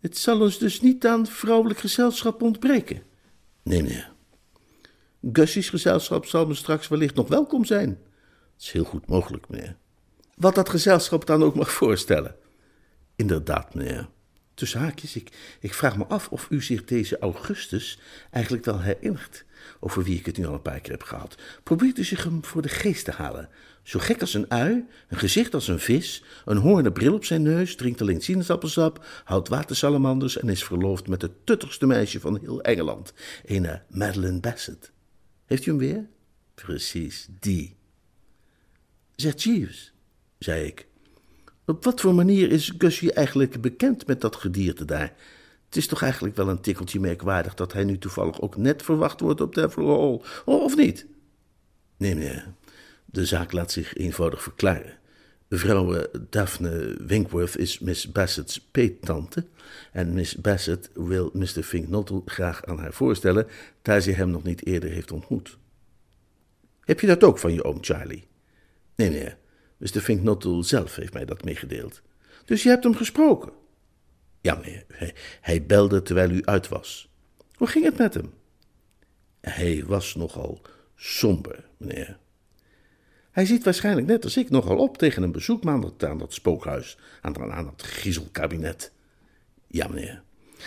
het 0.00 0.16
zal 0.16 0.40
ons 0.40 0.58
dus 0.58 0.80
niet 0.80 1.06
aan 1.06 1.26
vrouwelijk 1.26 1.78
gezelschap 1.78 2.42
ontbreken. 2.42 3.02
Nee, 3.62 3.82
meneer. 3.82 4.12
Gussie's 5.32 5.68
gezelschap 5.68 6.26
zal 6.26 6.46
me 6.46 6.54
straks 6.54 6.88
wellicht 6.88 7.14
nog 7.14 7.28
welkom 7.28 7.64
zijn. 7.64 7.98
Is 8.58 8.70
heel 8.70 8.84
goed 8.84 9.06
mogelijk, 9.06 9.48
meneer. 9.48 9.76
Wat 10.36 10.54
dat 10.54 10.68
gezelschap 10.68 11.26
dan 11.26 11.42
ook 11.42 11.54
mag 11.54 11.72
voorstellen. 11.72 12.36
Inderdaad, 13.16 13.74
meneer. 13.74 14.08
Tussen 14.54 14.80
haakjes, 14.80 15.16
ik, 15.16 15.56
ik 15.60 15.74
vraag 15.74 15.96
me 15.96 16.04
af 16.04 16.28
of 16.28 16.46
u 16.50 16.62
zich 16.62 16.84
deze 16.84 17.18
Augustus 17.18 17.98
eigenlijk 18.30 18.64
wel 18.64 18.80
herinnert, 18.80 19.44
over 19.80 20.02
wie 20.02 20.18
ik 20.18 20.26
het 20.26 20.36
nu 20.36 20.46
al 20.46 20.54
een 20.54 20.62
paar 20.62 20.80
keer 20.80 20.90
heb 20.90 21.02
gehad. 21.02 21.34
Probeert 21.62 21.98
u 21.98 22.04
zich 22.04 22.24
hem 22.24 22.44
voor 22.44 22.62
de 22.62 22.68
geest 22.68 23.04
te 23.04 23.10
halen. 23.10 23.48
Zo 23.82 23.98
gek 23.98 24.20
als 24.20 24.34
een 24.34 24.50
ui, 24.50 24.84
een 25.08 25.18
gezicht 25.18 25.54
als 25.54 25.68
een 25.68 25.80
vis, 25.80 26.24
een 26.44 26.56
hoornen 26.56 26.92
bril 26.92 27.14
op 27.14 27.24
zijn 27.24 27.42
neus, 27.42 27.76
drinkt 27.76 28.00
alleen 28.00 28.20
sinaasappelsap, 28.20 29.06
houdt 29.24 29.48
watersalamanders 29.48 30.38
en 30.38 30.48
is 30.48 30.64
verloofd 30.64 31.08
met 31.08 31.22
het 31.22 31.46
tuttigste 31.46 31.86
meisje 31.86 32.20
van 32.20 32.38
heel 32.40 32.62
Engeland, 32.62 33.12
een 33.44 33.80
Madeline 33.88 34.40
Bassett. 34.40 34.92
Heeft 35.44 35.66
u 35.66 35.70
hem 35.70 35.78
weer? 35.78 36.06
Precies, 36.54 37.28
die. 37.40 37.76
Zeg 39.16 39.42
Jeeves, 39.42 39.92
zei 40.38 40.66
ik, 40.66 40.86
op 41.66 41.84
wat 41.84 42.00
voor 42.00 42.14
manier 42.14 42.50
is 42.50 42.74
Gussie 42.78 43.12
eigenlijk 43.12 43.60
bekend 43.60 44.06
met 44.06 44.20
dat 44.20 44.36
gedierte 44.36 44.84
daar? 44.84 45.12
Het 45.66 45.76
is 45.76 45.86
toch 45.86 46.02
eigenlijk 46.02 46.36
wel 46.36 46.48
een 46.48 46.60
tikkeltje 46.60 47.00
merkwaardig 47.00 47.54
dat 47.54 47.72
hij 47.72 47.84
nu 47.84 47.98
toevallig 47.98 48.40
ook 48.40 48.56
net 48.56 48.82
verwacht 48.82 49.20
wordt 49.20 49.40
op 49.40 49.54
Devil 49.54 49.88
Hall, 50.44 50.54
of 50.54 50.76
niet? 50.76 51.06
Nee, 51.96 52.14
meneer, 52.14 52.52
de 53.04 53.26
zaak 53.26 53.52
laat 53.52 53.72
zich 53.72 53.94
eenvoudig 53.94 54.42
verklaren. 54.42 54.98
Mevrouw 55.48 56.06
Daphne 56.30 56.96
Winkworth 57.06 57.56
is 57.56 57.78
Miss 57.78 58.12
Bassett's 58.12 58.60
peettante. 58.60 59.46
En 59.92 60.14
Miss 60.14 60.34
Bassett 60.34 60.90
wil 60.94 61.30
Mr. 61.32 61.62
Finknottel 61.62 62.22
graag 62.24 62.64
aan 62.64 62.78
haar 62.78 62.92
voorstellen, 62.92 63.46
daar 63.82 64.00
ze 64.00 64.10
hem 64.10 64.30
nog 64.30 64.42
niet 64.42 64.66
eerder 64.66 64.90
heeft 64.90 65.12
ontmoet. 65.12 65.58
Heb 66.80 67.00
je 67.00 67.06
dat 67.06 67.24
ook 67.24 67.38
van 67.38 67.52
je 67.52 67.64
oom 67.64 67.78
Charlie? 67.80 68.26
Nee, 68.96 69.10
nee, 69.10 69.34
Mr. 69.76 70.00
Finknottel 70.00 70.62
zelf 70.62 70.96
heeft 70.96 71.12
mij 71.12 71.24
dat 71.24 71.44
meegedeeld. 71.44 72.02
Dus 72.44 72.62
je 72.62 72.68
hebt 72.68 72.84
hem 72.84 72.94
gesproken? 72.94 73.52
Ja, 74.40 74.54
meneer, 74.54 74.84
hij, 75.40 75.66
belde 75.66 76.02
terwijl 76.02 76.30
u 76.30 76.44
uit 76.44 76.68
was. 76.68 77.12
Hoe 77.54 77.66
ging 77.66 77.84
het 77.84 77.98
met 77.98 78.14
hem? 78.14 78.32
Hij 79.40 79.84
was 79.86 80.14
nogal 80.14 80.60
somber, 80.94 81.68
meneer. 81.76 82.18
Hij 83.30 83.46
ziet 83.46 83.64
waarschijnlijk 83.64 84.06
net 84.06 84.24
als 84.24 84.36
ik 84.36 84.50
nogal 84.50 84.78
op 84.78 84.98
tegen 84.98 85.22
een 85.22 85.32
bezoek 85.32 85.64
aan 85.64 86.18
dat 86.18 86.34
spookhuis, 86.34 86.98
aan, 87.20 87.52
aan 87.52 87.64
dat 87.64 87.82
griezelkabinet. 87.82 88.92
Ja, 89.66 89.88
meneer. 89.88 90.23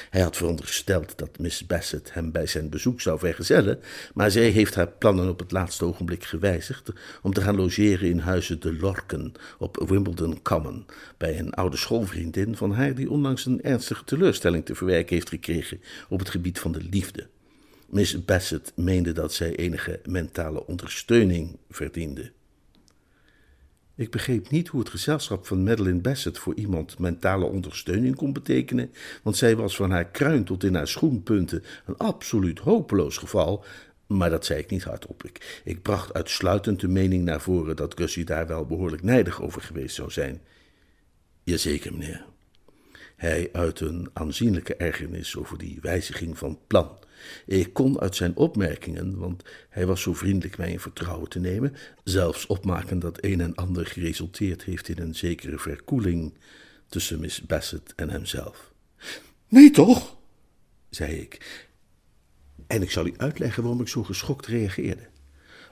Hij 0.09 0.21
had 0.21 0.37
verondersteld 0.37 1.17
dat 1.17 1.39
Miss 1.39 1.65
Bassett 1.65 2.13
hem 2.13 2.31
bij 2.31 2.45
zijn 2.45 2.69
bezoek 2.69 3.01
zou 3.01 3.19
vergezellen, 3.19 3.79
maar 4.13 4.31
zij 4.31 4.49
heeft 4.49 4.75
haar 4.75 4.87
plannen 4.87 5.29
op 5.29 5.39
het 5.39 5.51
laatste 5.51 5.85
ogenblik 5.85 6.23
gewijzigd 6.23 6.91
om 7.21 7.33
te 7.33 7.41
gaan 7.41 7.55
logeren 7.55 8.09
in 8.09 8.19
huizen 8.19 8.59
de 8.59 8.75
Lorken 8.75 9.33
op 9.57 9.83
Wimbledon 9.87 10.41
Common, 10.41 10.85
bij 11.17 11.39
een 11.39 11.53
oude 11.53 11.77
schoolvriendin 11.77 12.55
van 12.55 12.71
haar 12.71 12.95
die 12.95 13.09
onlangs 13.09 13.45
een 13.45 13.63
ernstige 13.63 14.03
teleurstelling 14.03 14.65
te 14.65 14.75
verwerken 14.75 15.15
heeft 15.15 15.29
gekregen 15.29 15.81
op 16.09 16.19
het 16.19 16.29
gebied 16.29 16.59
van 16.59 16.71
de 16.71 16.81
liefde. 16.89 17.27
Miss 17.89 18.25
Bassett 18.25 18.71
meende 18.75 19.11
dat 19.11 19.33
zij 19.33 19.55
enige 19.55 19.99
mentale 20.05 20.65
ondersteuning 20.65 21.57
verdiende. 21.69 22.31
Ik 23.97 24.11
begreep 24.11 24.49
niet 24.49 24.67
hoe 24.67 24.79
het 24.79 24.89
gezelschap 24.89 25.47
van 25.47 25.63
Madeline 25.63 25.99
Bassett 25.99 26.37
voor 26.37 26.55
iemand 26.55 26.99
mentale 26.99 27.45
ondersteuning 27.45 28.15
kon 28.15 28.33
betekenen, 28.33 28.91
want 29.23 29.37
zij 29.37 29.55
was 29.55 29.75
van 29.75 29.91
haar 29.91 30.05
kruin 30.05 30.43
tot 30.43 30.63
in 30.63 30.75
haar 30.75 30.87
schoenpunten 30.87 31.63
een 31.85 31.97
absoluut 31.97 32.59
hopeloos 32.59 33.17
geval, 33.17 33.65
maar 34.07 34.29
dat 34.29 34.45
zei 34.45 34.59
ik 34.59 34.69
niet 34.69 34.83
hardop. 34.83 35.23
Ik, 35.63 35.81
bracht 35.81 36.13
uitsluitend 36.13 36.79
de 36.79 36.87
mening 36.87 37.23
naar 37.23 37.41
voren 37.41 37.75
dat 37.75 37.97
Gussie 37.97 38.25
daar 38.25 38.47
wel 38.47 38.65
behoorlijk 38.65 39.03
nijdig 39.03 39.41
over 39.41 39.61
geweest 39.61 39.95
zou 39.95 40.11
zijn. 40.11 40.41
Jazeker, 41.43 41.91
meneer. 41.91 42.25
Hij 43.15 43.49
uit 43.51 43.79
een 43.79 44.09
aanzienlijke 44.13 44.75
ergernis 44.75 45.37
over 45.37 45.57
die 45.57 45.77
wijziging 45.81 46.37
van 46.37 46.59
plan. 46.67 46.99
Ik 47.45 47.73
kon 47.73 47.99
uit 47.99 48.15
zijn 48.15 48.35
opmerkingen, 48.35 49.17
want 49.17 49.43
hij 49.69 49.85
was 49.85 50.01
zo 50.01 50.13
vriendelijk 50.13 50.57
mij 50.57 50.71
in 50.71 50.79
vertrouwen 50.79 51.29
te 51.29 51.39
nemen, 51.39 51.75
zelfs 52.03 52.45
opmaken 52.45 52.99
dat 52.99 53.23
een 53.23 53.41
en 53.41 53.55
ander 53.55 53.85
geresulteerd 53.85 54.63
heeft 54.63 54.89
in 54.89 54.99
een 54.99 55.15
zekere 55.15 55.59
verkoeling 55.59 56.33
tussen 56.87 57.19
Miss 57.19 57.41
Bassett 57.41 57.93
en 57.95 58.09
hemzelf. 58.09 58.71
Nee, 59.47 59.71
toch? 59.71 60.15
zei 60.89 61.15
ik. 61.15 61.65
En 62.67 62.81
ik 62.81 62.91
zal 62.91 63.07
u 63.07 63.13
uitleggen 63.17 63.63
waarom 63.63 63.81
ik 63.81 63.87
zo 63.87 64.03
geschokt 64.03 64.45
reageerde. 64.45 65.07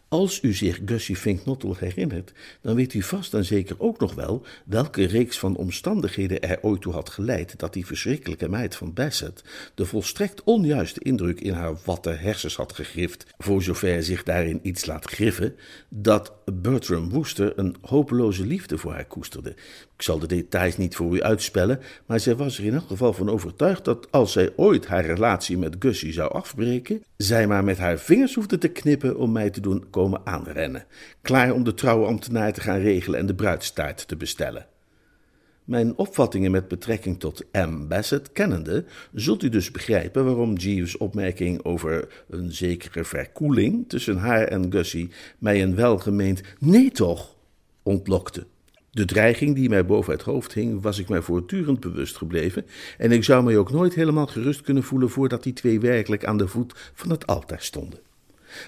Als 0.07 0.41
u 0.41 0.53
zich 0.53 0.79
Gussie 0.85 1.15
Finknottel 1.15 1.75
herinnert, 1.79 2.33
dan 2.61 2.75
weet 2.75 2.93
u 2.93 3.01
vast 3.01 3.33
en 3.33 3.45
zeker 3.45 3.75
ook 3.79 3.99
nog 3.99 4.13
wel 4.13 4.45
welke 4.65 5.05
reeks 5.05 5.39
van 5.39 5.55
omstandigheden 5.55 6.41
er 6.41 6.59
ooit 6.61 6.81
toe 6.81 6.93
had 6.93 7.09
geleid 7.09 7.59
dat 7.59 7.73
die 7.73 7.85
verschrikkelijke 7.85 8.49
meid 8.49 8.75
van 8.75 8.93
Bassett 8.93 9.43
de 9.75 9.85
volstrekt 9.85 10.43
onjuiste 10.43 10.99
indruk 10.99 11.41
in 11.41 11.53
haar 11.53 11.77
watte 11.85 12.09
hersens 12.09 12.55
had 12.55 12.73
gegrift, 12.73 13.25
voor 13.37 13.63
zover 13.63 14.03
zich 14.03 14.23
daarin 14.23 14.59
iets 14.61 14.85
laat 14.85 15.05
griffen, 15.05 15.55
dat 15.89 16.33
Bertram 16.53 17.09
Wooster 17.09 17.53
een 17.55 17.75
hopeloze 17.81 18.45
liefde 18.45 18.77
voor 18.77 18.91
haar 18.91 19.05
koesterde. 19.05 19.49
Ik 19.95 20.01
zal 20.01 20.19
de 20.19 20.27
details 20.27 20.77
niet 20.77 20.95
voor 20.95 21.15
u 21.15 21.21
uitspellen, 21.21 21.79
maar 22.05 22.19
zij 22.19 22.35
was 22.35 22.57
er 22.57 22.65
in 22.65 22.73
elk 22.73 22.87
geval 22.87 23.13
van 23.13 23.29
overtuigd 23.29 23.85
dat 23.85 24.11
als 24.11 24.31
zij 24.31 24.53
ooit 24.55 24.87
haar 24.87 25.05
relatie 25.05 25.57
met 25.57 25.75
Gussie 25.79 26.13
zou 26.13 26.31
afbreken, 26.31 27.03
zij 27.17 27.47
maar 27.47 27.63
met 27.63 27.77
haar 27.77 27.99
vingers 27.99 28.33
hoefde 28.35 28.57
te 28.57 28.67
knippen 28.67 29.17
om 29.17 29.31
mij 29.31 29.49
te 29.49 29.61
doen 29.61 29.85
aanrennen, 30.23 30.85
klaar 31.21 31.53
om 31.53 31.63
de 31.63 31.73
trouwe 31.73 32.05
ambtenaar 32.05 32.53
te 32.53 32.61
gaan 32.61 32.79
regelen 32.79 33.19
en 33.19 33.25
de 33.25 33.35
bruidstaart 33.35 34.07
te 34.07 34.15
bestellen. 34.15 34.67
Mijn 35.63 35.97
opvattingen 35.97 36.51
met 36.51 36.67
betrekking 36.67 37.19
tot 37.19 37.45
M. 37.51 37.87
Bassett 37.87 38.31
kennende, 38.31 38.85
zult 39.13 39.43
u 39.43 39.49
dus 39.49 39.71
begrijpen 39.71 40.25
waarom 40.25 40.55
Jeeves' 40.55 40.97
opmerking 40.97 41.63
over 41.63 42.23
een 42.29 42.51
zekere 42.51 43.03
verkoeling 43.03 43.89
tussen 43.89 44.17
haar 44.17 44.43
en 44.43 44.71
Gussie 44.71 45.09
mij 45.37 45.63
een 45.63 45.75
welgemeend 45.75 46.41
nee 46.59 46.91
toch 46.91 47.35
ontlokte. 47.83 48.45
De 48.91 49.05
dreiging 49.05 49.55
die 49.55 49.69
mij 49.69 49.85
boven 49.85 50.13
het 50.13 50.21
hoofd 50.21 50.53
hing, 50.53 50.81
was 50.81 50.99
ik 50.99 51.09
mij 51.09 51.21
voortdurend 51.21 51.79
bewust 51.79 52.17
gebleven, 52.17 52.65
en 52.97 53.11
ik 53.11 53.23
zou 53.23 53.43
mij 53.43 53.57
ook 53.57 53.71
nooit 53.71 53.93
helemaal 53.93 54.27
gerust 54.27 54.61
kunnen 54.61 54.83
voelen 54.83 55.09
voordat 55.09 55.43
die 55.43 55.53
twee 55.53 55.79
werkelijk 55.79 56.25
aan 56.25 56.37
de 56.37 56.47
voet 56.47 56.91
van 56.93 57.09
het 57.09 57.27
altaar 57.27 57.61
stonden. 57.61 57.99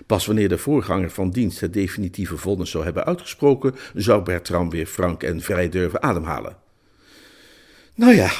Pas 0.05 0.25
wanneer 0.25 0.49
de 0.49 0.57
voorganger 0.57 1.09
van 1.09 1.29
dienst 1.29 1.59
het 1.59 1.73
definitieve 1.73 2.37
vonnis 2.37 2.69
zou 2.69 2.83
hebben 2.83 3.05
uitgesproken, 3.05 3.75
zou 3.93 4.23
Bertram 4.23 4.69
weer 4.69 4.85
frank 4.85 5.23
en 5.23 5.41
vrij 5.41 5.69
durven 5.69 6.03
ademhalen. 6.03 6.57
Nou 7.95 8.13
ja, 8.13 8.31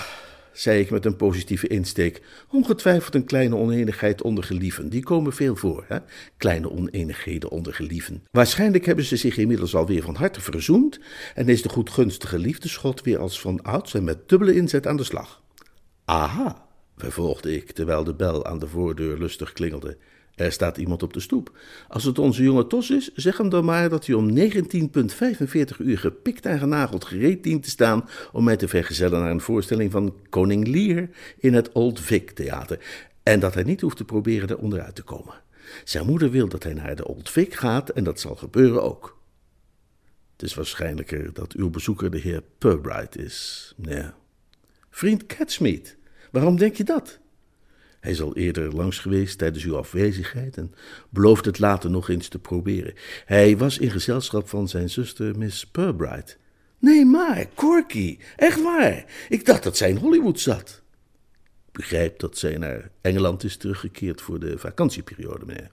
zei 0.52 0.80
ik 0.80 0.90
met 0.90 1.06
een 1.06 1.16
positieve 1.16 1.68
insteek, 1.68 2.22
ongetwijfeld 2.52 3.16
een 3.16 3.26
kleine 3.26 3.56
oneenigheid 3.56 4.22
onder 4.22 4.44
gelieven. 4.44 4.90
Die 4.90 5.04
komen 5.04 5.34
veel 5.34 5.56
voor, 5.56 5.86
hè? 5.88 5.98
Kleine 6.38 6.72
oneenigheden 6.72 7.50
onder 7.50 7.74
gelieven. 7.74 8.24
Waarschijnlijk 8.32 8.86
hebben 8.86 9.06
ze 9.06 9.16
zich 9.16 9.38
inmiddels 9.38 9.76
alweer 9.76 10.02
van 10.02 10.16
harte 10.16 10.42
verzoend 10.42 11.00
en 11.36 11.50
is 11.50 11.62
de 11.62 11.70
goedgunstige 11.70 12.40
liefdeschot 12.40 13.02
weer 13.02 13.20
als 13.20 13.42
van 13.42 13.62
ouds 13.62 13.94
en 13.94 14.04
met 14.04 14.30
dubbele 14.30 14.56
inzet 14.56 14.88
aan 14.88 14.98
de 14.98 15.04
slag. 15.04 15.42
Aha, 16.06 16.68
vervolgde 16.98 17.56
ik, 17.56 17.72
terwijl 17.72 18.04
de 18.04 18.16
bel 18.16 18.46
aan 18.46 18.60
de 18.60 18.68
voordeur 18.68 19.18
lustig 19.18 19.54
klingelde. 19.54 19.98
Er 20.38 20.52
staat 20.52 20.78
iemand 20.78 21.04
op 21.04 21.14
de 21.14 21.20
stoep. 21.20 21.58
Als 21.88 22.04
het 22.04 22.20
onze 22.20 22.44
jonge 22.44 22.68
Tos 22.68 22.90
is, 22.90 23.14
zeg 23.14 23.38
hem 23.38 23.50
dan 23.50 23.66
maar 23.66 23.90
dat 23.90 24.06
hij 24.06 24.16
om 24.16 24.38
19.45 24.38 25.78
uur 25.78 25.98
gepikt 25.98 26.46
en 26.46 26.60
genageld 26.60 27.06
gereed 27.06 27.44
dient 27.44 27.64
te 27.64 27.70
staan 27.70 28.10
om 28.32 28.44
mij 28.44 28.58
te 28.58 28.68
vergezellen 28.68 29.20
naar 29.20 29.32
een 29.32 29.42
voorstelling 29.42 29.92
van 29.92 30.16
Koning 30.30 30.68
Lear 30.68 31.10
in 31.38 31.54
het 31.54 31.72
Old 31.72 32.00
Vic 32.00 32.32
Theater. 32.32 32.80
En 33.24 33.40
dat 33.40 33.54
hij 33.54 33.64
niet 33.64 33.82
hoeft 33.82 33.98
te 33.98 34.06
proberen 34.06 34.50
er 34.50 34.58
onderuit 34.58 34.96
te 34.96 35.04
komen. 35.04 35.34
Zijn 35.84 36.06
moeder 36.06 36.32
wil 36.32 36.48
dat 36.48 36.64
hij 36.64 36.74
naar 36.74 36.96
de 36.96 37.08
Old 37.08 37.30
Vic 37.30 37.54
gaat 37.54 37.90
en 37.90 38.04
dat 38.04 38.20
zal 38.20 38.36
gebeuren 38.36 38.84
ook. 38.84 39.18
Het 40.32 40.46
is 40.46 40.54
waarschijnlijker 40.54 41.34
dat 41.34 41.54
uw 41.54 41.70
bezoeker 41.70 42.12
de 42.12 42.20
heer 42.20 42.44
Purbright 42.58 43.18
is. 43.18 43.74
Ja. 43.78 44.16
Vriend 44.90 45.26
Catsmeet, 45.26 45.98
waarom 46.32 46.58
denk 46.58 46.76
je 46.76 46.84
dat? 46.84 47.20
Hij 48.08 48.16
is 48.16 48.22
al 48.22 48.36
eerder 48.36 48.76
langs 48.76 49.00
geweest 49.00 49.38
tijdens 49.38 49.64
uw 49.64 49.78
afwezigheid 49.78 50.58
en 50.58 50.74
belooft 51.10 51.46
het 51.46 51.60
later 51.60 51.90
nog 51.90 52.10
eens 52.10 52.28
te 52.28 52.40
proberen. 52.40 52.94
Hij 53.26 53.58
was 53.58 53.78
in 53.78 53.92
gezelschap 53.92 54.50
van 54.50 54.68
zijn 54.68 54.90
zuster 54.90 55.38
Miss 55.38 55.66
Purbright. 55.66 56.38
Nee, 56.80 57.06
maar, 57.06 57.46
Corky, 57.56 58.18
echt 58.36 58.62
waar. 58.62 59.06
Ik 59.30 59.46
dacht 59.46 59.64
dat 59.64 59.78
zij 59.78 59.90
in 59.90 59.96
Hollywood 59.96 60.40
zat. 60.40 60.82
Ik 61.66 61.72
begrijp 61.72 62.20
dat 62.20 62.38
zij 62.38 62.58
naar 62.58 62.90
Engeland 63.02 63.44
is 63.44 63.58
teruggekeerd 63.58 64.22
voor 64.22 64.40
de 64.40 64.58
vakantieperiode, 64.58 65.46
meneer. 65.46 65.72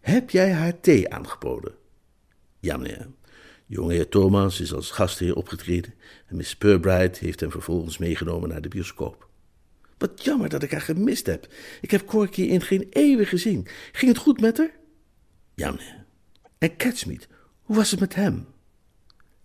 Heb 0.00 0.30
jij 0.30 0.52
haar 0.52 0.80
thee 0.80 1.12
aangeboden? 1.12 1.74
Ja, 2.60 2.76
meneer. 2.76 3.08
Jongeheer 3.66 4.08
Thomas 4.08 4.60
is 4.60 4.74
als 4.74 4.90
gastheer 4.90 5.36
opgetreden 5.36 5.94
en 6.26 6.36
Miss 6.36 6.56
Purbright 6.56 7.18
heeft 7.18 7.40
hem 7.40 7.50
vervolgens 7.50 7.98
meegenomen 7.98 8.48
naar 8.48 8.62
de 8.62 8.68
bioscoop. 8.68 9.30
Wat 10.02 10.24
jammer 10.24 10.48
dat 10.48 10.62
ik 10.62 10.70
haar 10.70 10.80
gemist 10.80 11.26
heb. 11.26 11.46
Ik 11.80 11.90
heb 11.90 12.06
Corky 12.06 12.42
in 12.42 12.60
geen 12.60 12.86
eeuwen 12.90 13.26
gezien. 13.26 13.66
Ging 13.92 14.12
het 14.12 14.20
goed 14.20 14.40
met 14.40 14.58
haar? 14.58 14.70
Ja, 15.54 15.70
meneer. 15.70 16.04
En 16.58 16.76
Catsmeet, 16.76 17.28
hoe 17.62 17.76
was 17.76 17.90
het 17.90 18.00
met 18.00 18.14
hem? 18.14 18.46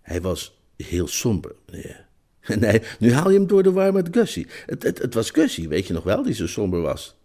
Hij 0.00 0.20
was 0.20 0.60
heel 0.76 1.06
somber, 1.06 1.54
meneer. 1.70 2.06
Nee, 2.58 2.82
nu 2.98 3.12
haal 3.12 3.30
je 3.30 3.38
hem 3.38 3.46
door 3.46 3.62
de 3.62 3.72
war 3.72 3.92
met 3.92 4.08
Gussie. 4.10 4.46
Het, 4.66 4.82
het, 4.82 5.14
was 5.14 5.30
Gussie, 5.30 5.68
weet 5.68 5.86
je 5.86 5.92
nog 5.92 6.04
wel, 6.04 6.22
die 6.22 6.34
zo 6.34 6.46
somber 6.46 6.80
was. 6.80 7.16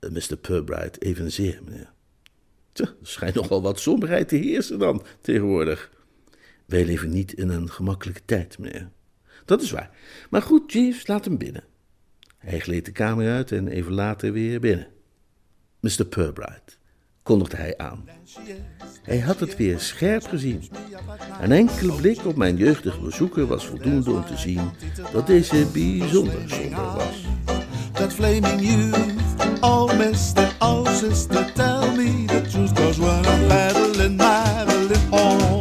Uh, 0.00 0.10
Mr. 0.10 0.36
Purbright 0.36 1.02
evenzeer, 1.02 1.60
meneer. 1.64 1.92
Tja, 2.72 2.94
schijnt 3.02 3.34
nogal 3.34 3.62
wat 3.62 3.80
somberheid 3.80 4.28
te 4.28 4.36
heersen 4.36 4.78
dan, 4.78 5.04
tegenwoordig. 5.20 5.90
Wij 6.66 6.84
leven 6.84 7.10
niet 7.10 7.32
in 7.32 7.48
een 7.48 7.70
gemakkelijke 7.70 8.22
tijd, 8.24 8.58
meneer. 8.58 8.90
Dat 9.44 9.62
is 9.62 9.70
waar. 9.70 9.90
Maar 10.30 10.42
goed, 10.42 10.72
Jeeves, 10.72 11.06
laat 11.06 11.24
hem 11.24 11.38
binnen. 11.38 11.69
Hij 12.40 12.58
gleed 12.58 12.84
de 12.84 12.92
kamer 12.92 13.32
uit 13.32 13.52
en 13.52 13.68
even 13.68 13.92
later 13.92 14.32
weer 14.32 14.60
binnen. 14.60 14.86
Mr. 15.80 16.04
Purbright, 16.08 16.78
kondigde 17.22 17.56
hij 17.56 17.76
aan. 17.76 18.04
Hij 19.02 19.18
had 19.18 19.40
het 19.40 19.56
weer 19.56 19.78
scherp 19.78 20.26
gezien. 20.26 20.62
Een 21.40 21.52
enkele 21.52 21.92
blik 21.92 22.26
op 22.26 22.36
mijn 22.36 22.56
jeugdige 22.56 23.00
bezoeker 23.00 23.46
was 23.46 23.66
voldoende 23.66 24.10
om 24.10 24.24
te 24.24 24.36
zien 24.36 24.70
dat 25.12 25.26
deze 25.26 25.66
bijzonder 25.72 26.42
somber 26.46 26.94
was. 26.94 27.24
That 27.92 28.12
flaming 28.12 28.60
youth, 28.60 29.60
oh 29.60 29.98
mister, 29.98 30.56
oh 30.58 30.86
sister, 30.86 31.52
tell 31.52 31.96
me 31.96 32.24
the 32.26 32.40
truth, 32.50 32.72
cause 32.72 33.00
when 33.00 33.24
I'm 33.26 33.48
paddling, 33.48 34.16
paddling 34.16 35.08
home, 35.10 35.59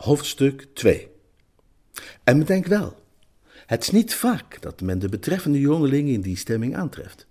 Hoofdstuk 0.00 0.66
2 0.72 1.08
En 2.24 2.38
bedenk 2.38 2.66
wel, 2.66 3.02
het 3.66 3.82
is 3.82 3.90
niet 3.90 4.14
vaak 4.14 4.62
dat 4.62 4.80
men 4.80 4.98
de 4.98 5.08
betreffende 5.08 5.60
jongeling 5.60 6.08
in 6.08 6.20
die 6.20 6.36
stemming 6.36 6.76
aantreft. 6.76 7.26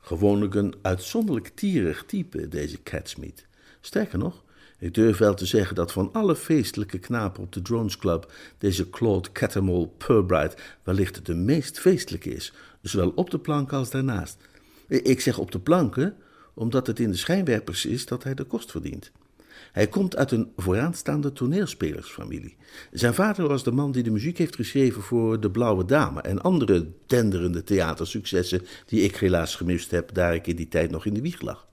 Gewoonlijk 0.00 0.54
een 0.54 0.74
uitzonderlijk 0.82 1.50
tierig 1.54 2.04
type, 2.06 2.48
deze 2.48 2.82
Catsmeet. 2.82 3.46
Sterker 3.80 4.18
nog, 4.18 4.44
ik 4.78 4.94
durf 4.94 5.18
wel 5.18 5.34
te 5.34 5.46
zeggen 5.46 5.74
dat 5.74 5.92
van 5.92 6.12
alle 6.12 6.36
feestelijke 6.36 6.98
knapen 6.98 7.42
op 7.42 7.52
de 7.52 7.62
Drones 7.62 7.96
Club 7.96 8.32
deze 8.58 8.90
Claude 8.90 9.32
Catamol 9.32 9.94
Purbright 9.96 10.60
wellicht 10.82 11.26
de 11.26 11.34
meest 11.34 11.78
feestelijke 11.78 12.34
is, 12.34 12.52
zowel 12.82 13.12
op 13.14 13.30
de 13.30 13.38
plank 13.38 13.72
als 13.72 13.90
daarnaast. 13.90 14.36
Ik 14.88 15.20
zeg 15.20 15.38
op 15.38 15.50
de 15.50 15.60
planken, 15.60 16.16
omdat 16.54 16.86
het 16.86 17.00
in 17.00 17.10
de 17.10 17.16
schijnwerpers 17.16 17.86
is 17.86 18.06
dat 18.06 18.24
hij 18.24 18.34
de 18.34 18.44
kost 18.44 18.70
verdient. 18.70 19.10
Hij 19.72 19.86
komt 19.86 20.16
uit 20.16 20.30
een 20.30 20.52
vooraanstaande 20.56 21.32
toneelspelersfamilie. 21.32 22.56
Zijn 22.92 23.14
vader 23.14 23.48
was 23.48 23.64
de 23.64 23.72
man 23.72 23.92
die 23.92 24.02
de 24.02 24.10
muziek 24.10 24.38
heeft 24.38 24.56
geschreven 24.56 25.02
voor 25.02 25.40
De 25.40 25.50
Blauwe 25.50 25.84
Dame 25.84 26.20
en 26.20 26.42
andere 26.42 26.86
denderende 27.06 27.64
theatersuccessen 27.64 28.62
die 28.86 29.02
ik 29.02 29.16
helaas 29.16 29.56
gemist 29.56 29.90
heb, 29.90 30.14
daar 30.14 30.34
ik 30.34 30.46
in 30.46 30.56
die 30.56 30.68
tijd 30.68 30.90
nog 30.90 31.06
in 31.06 31.14
de 31.14 31.20
wieg 31.20 31.40
lag. 31.40 31.68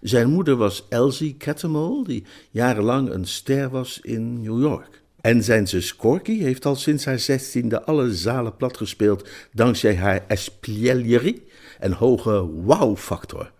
Zijn 0.00 0.30
moeder 0.30 0.56
was 0.56 0.86
Elsie 0.88 1.36
Catamol, 1.36 2.04
die 2.04 2.24
jarenlang 2.50 3.10
een 3.10 3.26
ster 3.26 3.70
was 3.70 4.00
in 4.00 4.40
New 4.42 4.60
York. 4.60 5.02
En 5.20 5.44
zijn 5.44 5.68
zus 5.68 5.96
Corky 5.96 6.38
heeft 6.38 6.66
al 6.66 6.76
sinds 6.76 7.04
haar 7.04 7.18
zestiende 7.18 7.82
alle 7.82 8.14
zalen 8.14 8.56
platgespeeld 8.56 9.28
dankzij 9.52 9.96
haar 9.96 10.24
espièglerie 10.26 11.42
en 11.78 11.92
hoge 11.92 12.40
wow-factor. 12.40 13.52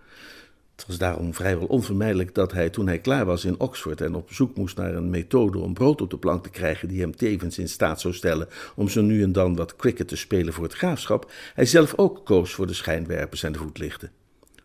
Het 0.78 0.86
was 0.86 0.98
daarom 0.98 1.34
vrijwel 1.34 1.66
onvermijdelijk 1.66 2.34
dat 2.34 2.52
hij, 2.52 2.70
toen 2.70 2.86
hij 2.86 2.98
klaar 2.98 3.24
was 3.24 3.44
in 3.44 3.60
Oxford 3.60 4.00
en 4.00 4.14
op 4.14 4.32
zoek 4.32 4.56
moest 4.56 4.76
naar 4.76 4.94
een 4.94 5.10
methode 5.10 5.58
om 5.58 5.74
brood 5.74 6.00
op 6.00 6.10
de 6.10 6.18
plank 6.18 6.42
te 6.42 6.50
krijgen 6.50 6.88
die 6.88 7.00
hem 7.00 7.16
tevens 7.16 7.58
in 7.58 7.68
staat 7.68 8.00
zou 8.00 8.14
stellen 8.14 8.48
om 8.74 8.88
zo 8.88 9.02
nu 9.02 9.22
en 9.22 9.32
dan 9.32 9.56
wat 9.56 9.76
cricket 9.76 10.08
te 10.08 10.16
spelen 10.16 10.52
voor 10.52 10.64
het 10.64 10.72
graafschap, 10.72 11.30
hij 11.54 11.66
zelf 11.66 11.94
ook 11.96 12.24
koos 12.24 12.54
voor 12.54 12.66
de 12.66 12.72
schijnwerpers 12.74 13.42
en 13.42 13.52
de 13.52 13.58
voetlichten. 13.58 14.10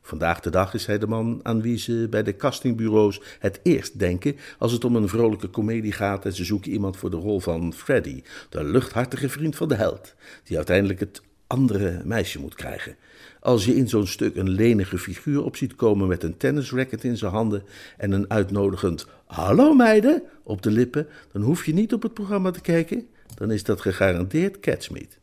Vandaag 0.01 0.39
de 0.39 0.49
dag 0.49 0.73
is 0.73 0.85
hij 0.85 0.97
de 0.97 1.07
man 1.07 1.39
aan 1.43 1.61
wie 1.61 1.77
ze 1.77 2.07
bij 2.09 2.23
de 2.23 2.35
castingbureaus 2.35 3.21
het 3.39 3.59
eerst 3.63 3.99
denken 3.99 4.35
als 4.57 4.71
het 4.71 4.85
om 4.85 4.95
een 4.95 5.09
vrolijke 5.09 5.47
komedie 5.47 5.91
gaat 5.91 6.25
en 6.25 6.33
ze 6.33 6.43
zoeken 6.43 6.71
iemand 6.71 6.97
voor 6.97 7.09
de 7.09 7.17
rol 7.17 7.39
van 7.39 7.73
Freddy, 7.73 8.23
de 8.49 8.63
luchthartige 8.63 9.29
vriend 9.29 9.55
van 9.55 9.67
de 9.67 9.75
held, 9.75 10.15
die 10.43 10.57
uiteindelijk 10.57 10.99
het 10.99 11.21
andere 11.47 12.01
meisje 12.03 12.39
moet 12.39 12.55
krijgen. 12.55 12.95
Als 13.43 13.65
je 13.65 13.75
in 13.75 13.89
zo'n 13.89 14.07
stuk 14.07 14.35
een 14.35 14.49
lenige 14.49 14.97
figuur 14.97 15.43
op 15.43 15.55
ziet 15.55 15.75
komen 15.75 16.07
met 16.07 16.23
een 16.23 16.37
tennisracket 16.37 17.03
in 17.03 17.17
zijn 17.17 17.31
handen 17.31 17.63
en 17.97 18.11
een 18.11 18.29
uitnodigend 18.29 19.07
hallo 19.25 19.73
meiden 19.73 20.23
op 20.43 20.61
de 20.61 20.71
lippen, 20.71 21.07
dan 21.31 21.41
hoef 21.41 21.65
je 21.65 21.73
niet 21.73 21.93
op 21.93 22.01
het 22.01 22.13
programma 22.13 22.51
te 22.51 22.61
kijken, 22.61 23.07
dan 23.35 23.51
is 23.51 23.63
dat 23.63 23.81
gegarandeerd 23.81 24.59
Catsmeet. 24.59 25.19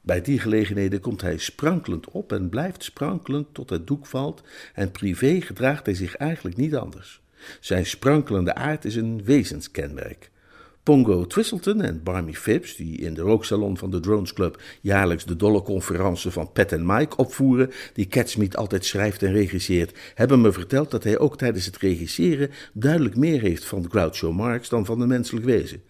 Bij 0.00 0.20
die 0.20 0.38
gelegenheden 0.38 1.00
komt 1.00 1.20
hij 1.20 1.38
sprankelend 1.38 2.10
op 2.10 2.32
en 2.32 2.48
blijft 2.48 2.82
sprankelend 2.82 3.46
tot 3.52 3.70
het 3.70 3.86
doek 3.86 4.06
valt 4.06 4.42
en 4.74 4.90
privé 4.90 5.40
gedraagt 5.40 5.86
hij 5.86 5.94
zich 5.94 6.16
eigenlijk 6.16 6.56
niet 6.56 6.76
anders. 6.76 7.22
Zijn 7.60 7.86
sprankelende 7.86 8.54
aard 8.54 8.84
is 8.84 8.96
een 8.96 9.24
wezenskenmerk. 9.24 10.30
Pongo 10.88 11.26
Twistleton 11.26 11.82
en 11.82 12.02
Barmy 12.02 12.32
Phipps, 12.32 12.76
die 12.76 12.96
in 12.96 13.14
de 13.14 13.20
rooksalon 13.20 13.78
van 13.78 13.90
de 13.90 14.00
Drones 14.00 14.32
Club 14.32 14.62
jaarlijks 14.80 15.24
de 15.24 15.36
dolle 15.36 15.62
conferentie 15.62 16.30
van 16.30 16.52
Pat 16.52 16.72
en 16.72 16.86
Mike 16.86 17.16
opvoeren, 17.16 17.70
die 17.92 18.06
Catsmeet 18.06 18.56
altijd 18.56 18.84
schrijft 18.84 19.22
en 19.22 19.32
regisseert, 19.32 19.98
hebben 20.14 20.40
me 20.40 20.52
verteld 20.52 20.90
dat 20.90 21.04
hij 21.04 21.18
ook 21.18 21.38
tijdens 21.38 21.66
het 21.66 21.76
regisseren 21.76 22.50
duidelijk 22.72 23.16
meer 23.16 23.40
heeft 23.40 23.64
van 23.64 23.90
Groucho 23.90 24.32
Marx 24.32 24.68
dan 24.68 24.84
van 24.84 24.98
de 24.98 25.06
menselijk 25.06 25.46
wezen. 25.46 25.82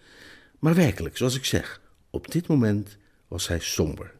Maar 0.59 0.75
werkelijk, 0.75 1.17
zoals 1.17 1.35
ik 1.35 1.45
zeg, 1.45 1.81
op 2.09 2.31
dit 2.31 2.47
moment 2.47 2.97
was 3.27 3.47
hij 3.47 3.59
somber. 3.59 4.11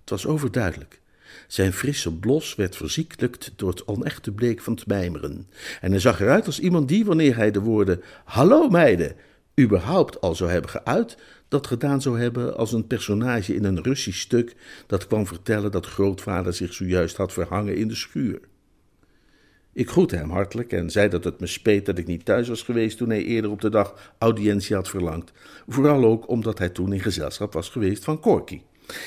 Het 0.00 0.10
was 0.10 0.26
overduidelijk. 0.26 1.00
Zijn 1.46 1.72
frisse 1.72 2.12
blos 2.14 2.54
werd 2.54 2.76
verziekelijkt 2.76 3.52
door 3.56 3.70
het 3.70 3.86
onechte 3.86 4.32
bleek 4.32 4.60
van 4.60 4.72
het 4.72 4.86
mijmeren. 4.86 5.46
En 5.80 5.90
hij 5.90 6.00
zag 6.00 6.20
eruit 6.20 6.46
als 6.46 6.60
iemand 6.60 6.88
die, 6.88 7.04
wanneer 7.04 7.36
hij 7.36 7.50
de 7.50 7.60
woorden 7.60 8.02
Hallo 8.24 8.68
meiden, 8.68 9.16
überhaupt 9.58 10.20
al 10.20 10.34
zou 10.34 10.50
hebben 10.50 10.70
geuit, 10.70 11.16
dat 11.48 11.66
gedaan 11.66 12.02
zou 12.02 12.20
hebben 12.20 12.56
als 12.56 12.72
een 12.72 12.86
personage 12.86 13.54
in 13.54 13.64
een 13.64 13.82
Russisch 13.82 14.20
stuk 14.20 14.56
dat 14.86 15.06
kwam 15.06 15.26
vertellen 15.26 15.70
dat 15.70 15.86
grootvader 15.86 16.54
zich 16.54 16.72
zojuist 16.72 17.16
had 17.16 17.32
verhangen 17.32 17.76
in 17.76 17.88
de 17.88 17.94
schuur. 17.94 18.40
Ik 19.72 19.90
groette 19.90 20.16
hem 20.16 20.30
hartelijk 20.30 20.72
en 20.72 20.90
zei 20.90 21.08
dat 21.08 21.24
het 21.24 21.40
me 21.40 21.46
speet 21.46 21.86
dat 21.86 21.98
ik 21.98 22.06
niet 22.06 22.24
thuis 22.24 22.48
was 22.48 22.62
geweest 22.62 22.98
toen 22.98 23.08
hij 23.08 23.24
eerder 23.24 23.50
op 23.50 23.60
de 23.60 23.70
dag 23.70 24.14
audiëntie 24.18 24.76
had 24.76 24.88
verlangd. 24.88 25.32
Vooral 25.66 26.04
ook 26.04 26.28
omdat 26.28 26.58
hij 26.58 26.68
toen 26.68 26.92
in 26.92 27.00
gezelschap 27.00 27.52
was 27.52 27.68
geweest 27.68 28.04
van 28.04 28.20
Corky. 28.20 28.60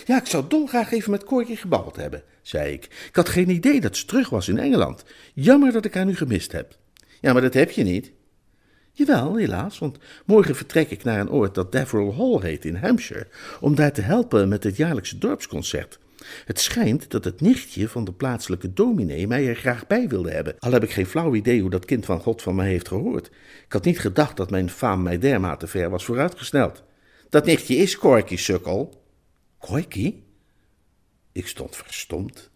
Ja, 0.05 0.17
ik 0.19 0.25
zou 0.25 0.43
dolgraag 0.47 0.91
even 0.91 1.11
met 1.11 1.23
Corky 1.23 1.55
gebabbeld 1.55 1.95
hebben, 1.95 2.23
zei 2.41 2.73
ik. 2.73 2.83
Ik 2.85 3.15
had 3.15 3.29
geen 3.29 3.49
idee 3.49 3.81
dat 3.81 3.97
ze 3.97 4.05
terug 4.05 4.29
was 4.29 4.47
in 4.47 4.57
Engeland. 4.57 5.03
Jammer 5.33 5.71
dat 5.71 5.85
ik 5.85 5.93
haar 5.93 6.05
nu 6.05 6.15
gemist 6.15 6.51
heb. 6.51 6.75
Ja, 7.21 7.33
maar 7.33 7.41
dat 7.41 7.53
heb 7.53 7.71
je 7.71 7.83
niet. 7.83 8.11
Jawel, 8.93 9.35
helaas, 9.35 9.79
want 9.79 9.97
morgen 10.25 10.55
vertrek 10.55 10.89
ik 10.89 11.03
naar 11.03 11.19
een 11.19 11.29
oord 11.29 11.55
dat 11.55 11.71
Deverell 11.71 12.11
Hall 12.11 12.39
heet 12.41 12.65
in 12.65 12.75
Hampshire, 12.75 13.27
om 13.59 13.75
daar 13.75 13.91
te 13.93 14.01
helpen 14.01 14.49
met 14.49 14.63
het 14.63 14.77
jaarlijkse 14.77 15.17
dorpsconcert. 15.17 15.99
Het 16.45 16.59
schijnt 16.59 17.11
dat 17.11 17.23
het 17.23 17.41
nichtje 17.41 17.87
van 17.87 18.03
de 18.03 18.13
plaatselijke 18.13 18.73
dominee 18.73 19.27
mij 19.27 19.47
er 19.47 19.55
graag 19.55 19.87
bij 19.87 20.07
wilde 20.07 20.31
hebben, 20.31 20.55
al 20.59 20.71
heb 20.71 20.83
ik 20.83 20.91
geen 20.91 21.05
flauw 21.05 21.35
idee 21.35 21.61
hoe 21.61 21.69
dat 21.69 21.85
kind 21.85 22.05
van 22.05 22.19
God 22.19 22.41
van 22.41 22.55
mij 22.55 22.67
heeft 22.67 22.87
gehoord. 22.87 23.27
Ik 23.65 23.73
had 23.73 23.85
niet 23.85 23.99
gedacht 23.99 24.37
dat 24.37 24.49
mijn 24.49 24.69
faam 24.69 25.03
mij 25.03 25.17
dermate 25.17 25.67
ver 25.67 25.89
was 25.89 26.05
vooruitgesneld. 26.05 26.83
Dat 27.29 27.45
nichtje 27.45 27.75
is 27.75 27.97
Corky, 27.97 28.37
sukkel. 28.37 29.03
Corky? 29.59 30.15
Ik 31.31 31.47
stond 31.47 31.75
verstomd. 31.75 32.50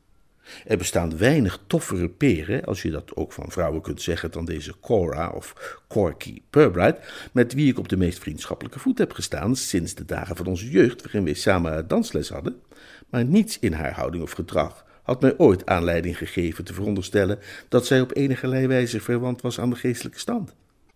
Er 0.65 0.77
bestaan 0.77 1.17
weinig 1.17 1.59
toffere 1.67 2.09
peren, 2.09 2.65
als 2.65 2.81
je 2.81 2.91
dat 2.91 3.15
ook 3.15 3.33
van 3.33 3.51
vrouwen 3.51 3.81
kunt 3.81 4.01
zeggen, 4.01 4.31
dan 4.31 4.45
deze 4.45 4.73
Cora 4.81 5.29
of 5.29 5.79
Corky 5.87 6.41
Purbright, 6.49 7.29
met 7.31 7.53
wie 7.53 7.71
ik 7.71 7.79
op 7.79 7.89
de 7.89 7.97
meest 7.97 8.19
vriendschappelijke 8.19 8.79
voet 8.79 8.97
heb 8.97 9.11
gestaan 9.11 9.55
sinds 9.55 9.95
de 9.95 10.05
dagen 10.05 10.35
van 10.35 10.45
onze 10.45 10.69
jeugd, 10.69 11.03
waarin 11.03 11.23
we 11.23 11.33
samen 11.33 11.87
dansles 11.87 12.29
hadden. 12.29 12.61
Maar 13.09 13.25
niets 13.25 13.59
in 13.59 13.73
haar 13.73 13.93
houding 13.93 14.23
of 14.23 14.31
gedrag 14.31 14.85
had 15.03 15.21
mij 15.21 15.37
ooit 15.37 15.65
aanleiding 15.65 16.17
gegeven 16.17 16.63
te 16.63 16.73
veronderstellen 16.73 17.39
dat 17.69 17.85
zij 17.85 18.01
op 18.01 18.15
enige 18.15 18.67
wijze 18.67 18.99
verwant 18.99 19.41
was 19.41 19.59
aan 19.59 19.69
de 19.69 19.75
geestelijke 19.75 20.19
stand. 20.19 20.53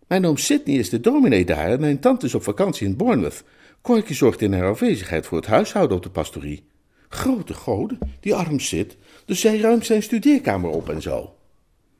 Mijn 0.07 0.25
oom 0.25 0.38
Sidney 0.38 0.75
is 0.75 0.89
de 0.89 0.99
dominee 0.99 1.45
daar 1.45 1.71
en 1.71 1.79
mijn 1.79 1.99
tante 1.99 2.25
is 2.25 2.35
op 2.35 2.43
vakantie 2.43 2.88
in 2.88 2.95
Bournemouth. 2.95 3.43
Corky 3.81 4.13
zorgt 4.13 4.41
in 4.41 4.53
haar 4.53 4.69
afwezigheid 4.69 5.25
voor 5.25 5.38
het 5.38 5.47
huishouden 5.47 5.97
op 5.97 6.03
de 6.03 6.09
pastorie. 6.09 6.63
Grote 7.09 7.53
goden, 7.53 7.97
die 8.19 8.35
arm 8.35 8.59
zit, 8.59 8.97
dus 9.29 9.39
zij 9.39 9.59
ruimt 9.59 9.85
zijn 9.85 10.03
studeerkamer 10.03 10.69
op 10.69 10.89
en 10.89 11.01
zo. 11.01 11.35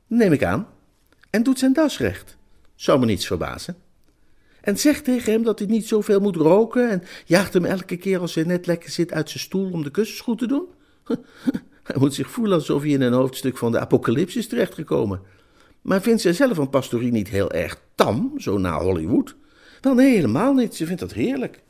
Neem 0.06 0.32
ik 0.32 0.44
aan. 0.44 0.66
En 1.30 1.42
doet 1.42 1.58
zijn 1.58 1.72
das 1.72 1.98
recht. 1.98 2.36
Zou 2.74 2.98
me 2.98 3.06
niets 3.06 3.26
verbazen. 3.26 3.76
En 4.60 4.78
zegt 4.78 5.04
tegen 5.04 5.32
hem 5.32 5.42
dat 5.42 5.58
hij 5.58 5.68
niet 5.68 5.86
zoveel 5.86 6.20
moet 6.20 6.36
roken 6.36 6.90
en 6.90 7.02
jaagt 7.24 7.52
hem 7.52 7.64
elke 7.64 7.96
keer 7.96 8.20
als 8.20 8.34
hij 8.34 8.44
net 8.44 8.66
lekker 8.66 8.90
zit 8.90 9.12
uit 9.12 9.30
zijn 9.30 9.42
stoel 9.42 9.70
om 9.70 9.82
de 9.82 9.90
kussens 9.90 10.20
goed 10.20 10.38
te 10.38 10.46
doen. 10.46 10.66
hij 11.88 11.96
moet 11.98 12.14
zich 12.14 12.30
voelen 12.30 12.54
alsof 12.54 12.82
hij 12.82 12.90
in 12.90 13.00
een 13.00 13.12
hoofdstuk 13.12 13.58
van 13.58 13.72
de 13.72 13.80
apocalypse 13.80 14.38
is 14.38 14.48
terechtgekomen. 14.48 15.20
Maar 15.80 16.02
vindt 16.02 16.20
zij 16.20 16.32
zelf 16.32 16.58
een 16.58 16.70
pastorie 16.70 17.12
niet 17.12 17.28
heel 17.28 17.50
erg 17.50 17.80
tam, 17.94 18.32
zo 18.36 18.58
na 18.58 18.80
Hollywood? 18.80 19.34
Nee, 19.82 20.14
helemaal 20.14 20.54
niet. 20.54 20.74
Ze 20.74 20.86
vindt 20.86 21.00
dat 21.00 21.12
heerlijk. 21.12 21.62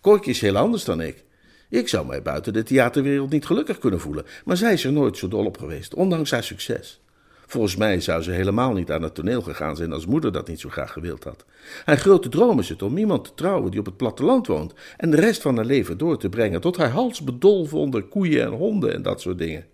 Korkje 0.00 0.30
is 0.30 0.40
heel 0.40 0.56
anders 0.56 0.84
dan 0.84 1.00
ik. 1.00 1.24
Ik 1.68 1.88
zou 1.88 2.06
mij 2.06 2.22
buiten 2.22 2.52
de 2.52 2.62
theaterwereld 2.62 3.30
niet 3.30 3.46
gelukkig 3.46 3.78
kunnen 3.78 4.00
voelen, 4.00 4.24
maar 4.44 4.56
zij 4.56 4.72
is 4.72 4.84
er 4.84 4.92
nooit 4.92 5.16
zo 5.16 5.28
dol 5.28 5.46
op 5.46 5.58
geweest, 5.58 5.94
ondanks 5.94 6.30
haar 6.30 6.44
succes. 6.44 7.00
Volgens 7.46 7.76
mij 7.76 8.00
zou 8.00 8.22
ze 8.22 8.30
helemaal 8.30 8.72
niet 8.72 8.90
aan 8.90 9.02
het 9.02 9.14
toneel 9.14 9.42
gegaan 9.42 9.76
zijn 9.76 9.92
als 9.92 10.06
moeder 10.06 10.32
dat 10.32 10.48
niet 10.48 10.60
zo 10.60 10.68
graag 10.68 10.92
gewild 10.92 11.24
had. 11.24 11.44
Haar 11.84 11.96
grote 11.96 12.28
droom 12.28 12.58
is 12.58 12.68
het 12.68 12.82
om 12.82 12.98
iemand 12.98 13.24
te 13.24 13.34
trouwen 13.34 13.70
die 13.70 13.80
op 13.80 13.86
het 13.86 13.96
platteland 13.96 14.46
woont 14.46 14.74
en 14.96 15.10
de 15.10 15.16
rest 15.16 15.42
van 15.42 15.56
haar 15.56 15.64
leven 15.64 15.98
door 15.98 16.18
te 16.18 16.28
brengen 16.28 16.60
tot 16.60 16.76
haar 16.76 16.90
hals 16.90 17.20
bedolven 17.20 17.78
onder 17.78 18.02
koeien 18.02 18.42
en 18.42 18.52
honden 18.52 18.94
en 18.94 19.02
dat 19.02 19.20
soort 19.20 19.38
dingen. 19.38 19.64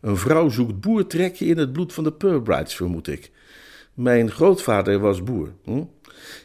Een 0.00 0.16
vrouw 0.16 0.48
zoekt 0.48 0.80
boertrekje 0.80 1.46
in 1.46 1.58
het 1.58 1.72
bloed 1.72 1.92
van 1.92 2.04
de 2.04 2.12
Purbrights, 2.12 2.74
vermoed 2.74 3.08
ik. 3.08 3.30
Mijn 3.94 4.30
grootvader 4.30 4.98
was 4.98 5.22
boer. 5.22 5.52
Hm? 5.64 5.82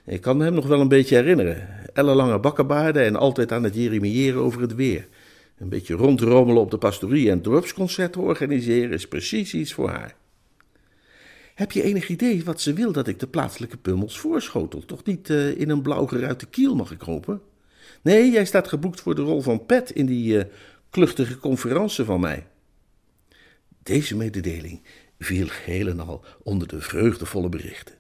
Ik 0.05 0.21
kan 0.21 0.39
hem 0.39 0.53
nog 0.53 0.67
wel 0.67 0.79
een 0.79 0.87
beetje 0.87 1.15
herinneren. 1.15 1.67
Ellenlange 1.97 2.39
bakkenbaarden 2.39 3.05
en 3.05 3.15
altijd 3.15 3.51
aan 3.51 3.63
het 3.63 3.75
jeremiëren 3.75 4.41
over 4.41 4.61
het 4.61 4.75
weer. 4.75 5.07
Een 5.57 5.69
beetje 5.69 5.93
rondrommelen 5.93 6.61
op 6.61 6.71
de 6.71 6.77
pastorie 6.77 7.29
en 7.29 7.41
dorpsconcerten 7.41 8.21
organiseren 8.21 8.91
is 8.91 9.07
precies 9.07 9.53
iets 9.53 9.73
voor 9.73 9.89
haar. 9.89 10.15
Heb 11.55 11.71
je 11.71 11.83
enig 11.83 12.09
idee 12.09 12.43
wat 12.43 12.61
ze 12.61 12.73
wil 12.73 12.91
dat 12.91 13.07
ik 13.07 13.19
de 13.19 13.27
plaatselijke 13.27 13.77
pummels 13.77 14.19
voorschotel? 14.19 14.85
Toch 14.85 15.03
niet 15.03 15.29
uh, 15.29 15.59
in 15.59 15.69
een 15.69 15.81
blauw 15.81 16.05
geruite 16.05 16.45
kiel, 16.45 16.75
mag 16.75 16.91
ik 16.91 17.01
hopen? 17.01 17.41
Nee, 18.01 18.31
jij 18.31 18.45
staat 18.45 18.67
geboekt 18.67 19.01
voor 19.01 19.15
de 19.15 19.21
rol 19.21 19.41
van 19.41 19.65
Pet 19.65 19.91
in 19.91 20.05
die 20.05 20.37
uh, 20.37 20.43
kluchtige 20.89 21.37
conferentie 21.39 22.03
van 22.03 22.19
mij. 22.19 22.47
Deze 23.83 24.15
mededeling 24.15 24.81
viel 25.19 25.47
geheel 25.47 25.87
en 25.87 25.99
al 25.99 26.25
onder 26.43 26.67
de 26.67 26.81
vreugdevolle 26.81 27.49
berichten. 27.49 27.96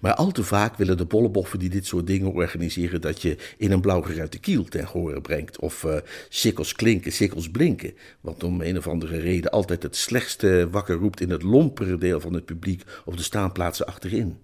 Maar 0.00 0.14
al 0.14 0.32
te 0.32 0.42
vaak 0.42 0.76
willen 0.76 0.96
de 0.96 1.04
bolleboffen 1.04 1.58
die 1.58 1.70
dit 1.70 1.86
soort 1.86 2.06
dingen 2.06 2.32
organiseren 2.32 3.00
dat 3.00 3.22
je 3.22 3.36
in 3.56 3.72
een 3.72 3.80
blauwgeruite 3.80 4.38
kiel 4.38 4.64
ten 4.64 4.88
gehore 4.88 5.20
brengt. 5.20 5.58
Of 5.58 5.82
uh, 5.82 5.96
sikkels 6.28 6.72
klinken, 6.72 7.12
sikkels 7.12 7.50
blinken. 7.50 7.94
Wat 8.20 8.44
om 8.44 8.60
een 8.60 8.78
of 8.78 8.88
andere 8.88 9.18
reden 9.18 9.50
altijd 9.50 9.82
het 9.82 9.96
slechtste 9.96 10.68
wakker 10.70 10.96
roept 10.96 11.20
in 11.20 11.30
het 11.30 11.42
lompere 11.42 11.98
deel 11.98 12.20
van 12.20 12.32
het 12.32 12.44
publiek 12.44 12.82
op 13.04 13.16
de 13.16 13.22
staanplaatsen 13.22 13.86
achterin. 13.86 14.38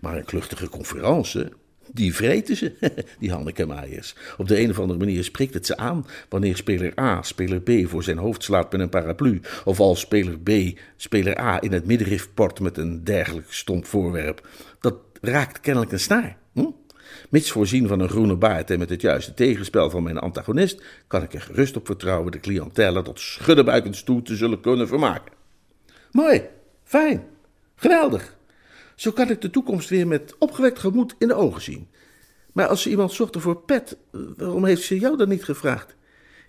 Maar 0.00 0.16
een 0.16 0.24
kluchtige 0.24 0.68
conferentie, 0.68 1.48
die 1.92 2.14
vreten 2.14 2.56
ze, 2.56 2.72
die 3.18 3.30
Hanneke 3.30 3.66
Meijers. 3.66 4.14
Op 4.36 4.48
de 4.48 4.60
een 4.60 4.70
of 4.70 4.78
andere 4.78 4.98
manier 4.98 5.24
spreekt 5.24 5.54
het 5.54 5.66
ze 5.66 5.76
aan 5.76 6.06
wanneer 6.28 6.56
speler 6.56 7.00
A 7.00 7.22
speler 7.22 7.60
B 7.60 7.70
voor 7.88 8.02
zijn 8.02 8.18
hoofd 8.18 8.42
slaat 8.42 8.72
met 8.72 8.80
een 8.80 8.88
paraplu. 8.88 9.40
Of 9.64 9.80
als 9.80 10.00
speler 10.00 10.38
B 10.38 10.78
speler 10.96 11.40
A 11.40 11.60
in 11.60 11.72
het 11.72 11.86
middenrif 11.86 12.28
port 12.34 12.60
met 12.60 12.76
een 12.76 13.04
dergelijk 13.04 13.52
stomp 13.52 13.86
voorwerp. 13.86 14.48
Dat 14.80 14.94
raakt 15.20 15.60
kennelijk 15.60 15.92
een 15.92 16.00
snaar. 16.00 16.36
Hm? 16.52 16.66
Mits 17.30 17.50
voorzien 17.50 17.88
van 17.88 18.00
een 18.00 18.08
groene 18.08 18.36
baard 18.36 18.70
en 18.70 18.78
met 18.78 18.90
het 18.90 19.00
juiste 19.00 19.34
tegenspel 19.34 19.90
van 19.90 20.02
mijn 20.02 20.18
antagonist, 20.18 20.82
kan 21.06 21.22
ik 21.22 21.34
er 21.34 21.40
gerust 21.40 21.76
op 21.76 21.86
vertrouwen 21.86 22.32
de 22.32 22.40
cliëntele 22.40 23.02
tot 23.02 23.20
schuddenbuikens 23.20 24.02
toe 24.02 24.22
te 24.22 24.36
zullen 24.36 24.60
kunnen 24.60 24.88
vermaken. 24.88 25.32
Mooi, 26.10 26.42
fijn, 26.84 27.24
geweldig. 27.74 28.36
Zo 29.02 29.10
kan 29.10 29.30
ik 29.30 29.40
de 29.40 29.50
toekomst 29.50 29.88
weer 29.88 30.06
met 30.06 30.34
opgewekt 30.38 30.78
gemoed 30.78 31.14
in 31.18 31.28
de 31.28 31.34
ogen 31.34 31.62
zien. 31.62 31.88
Maar 32.52 32.66
als 32.66 32.82
ze 32.82 32.90
iemand 32.90 33.12
zochten 33.12 33.40
voor 33.40 33.62
pet, 33.62 33.96
waarom 34.36 34.64
heeft 34.64 34.82
ze 34.82 34.98
jou 34.98 35.16
dan 35.16 35.28
niet 35.28 35.44
gevraagd? 35.44 35.96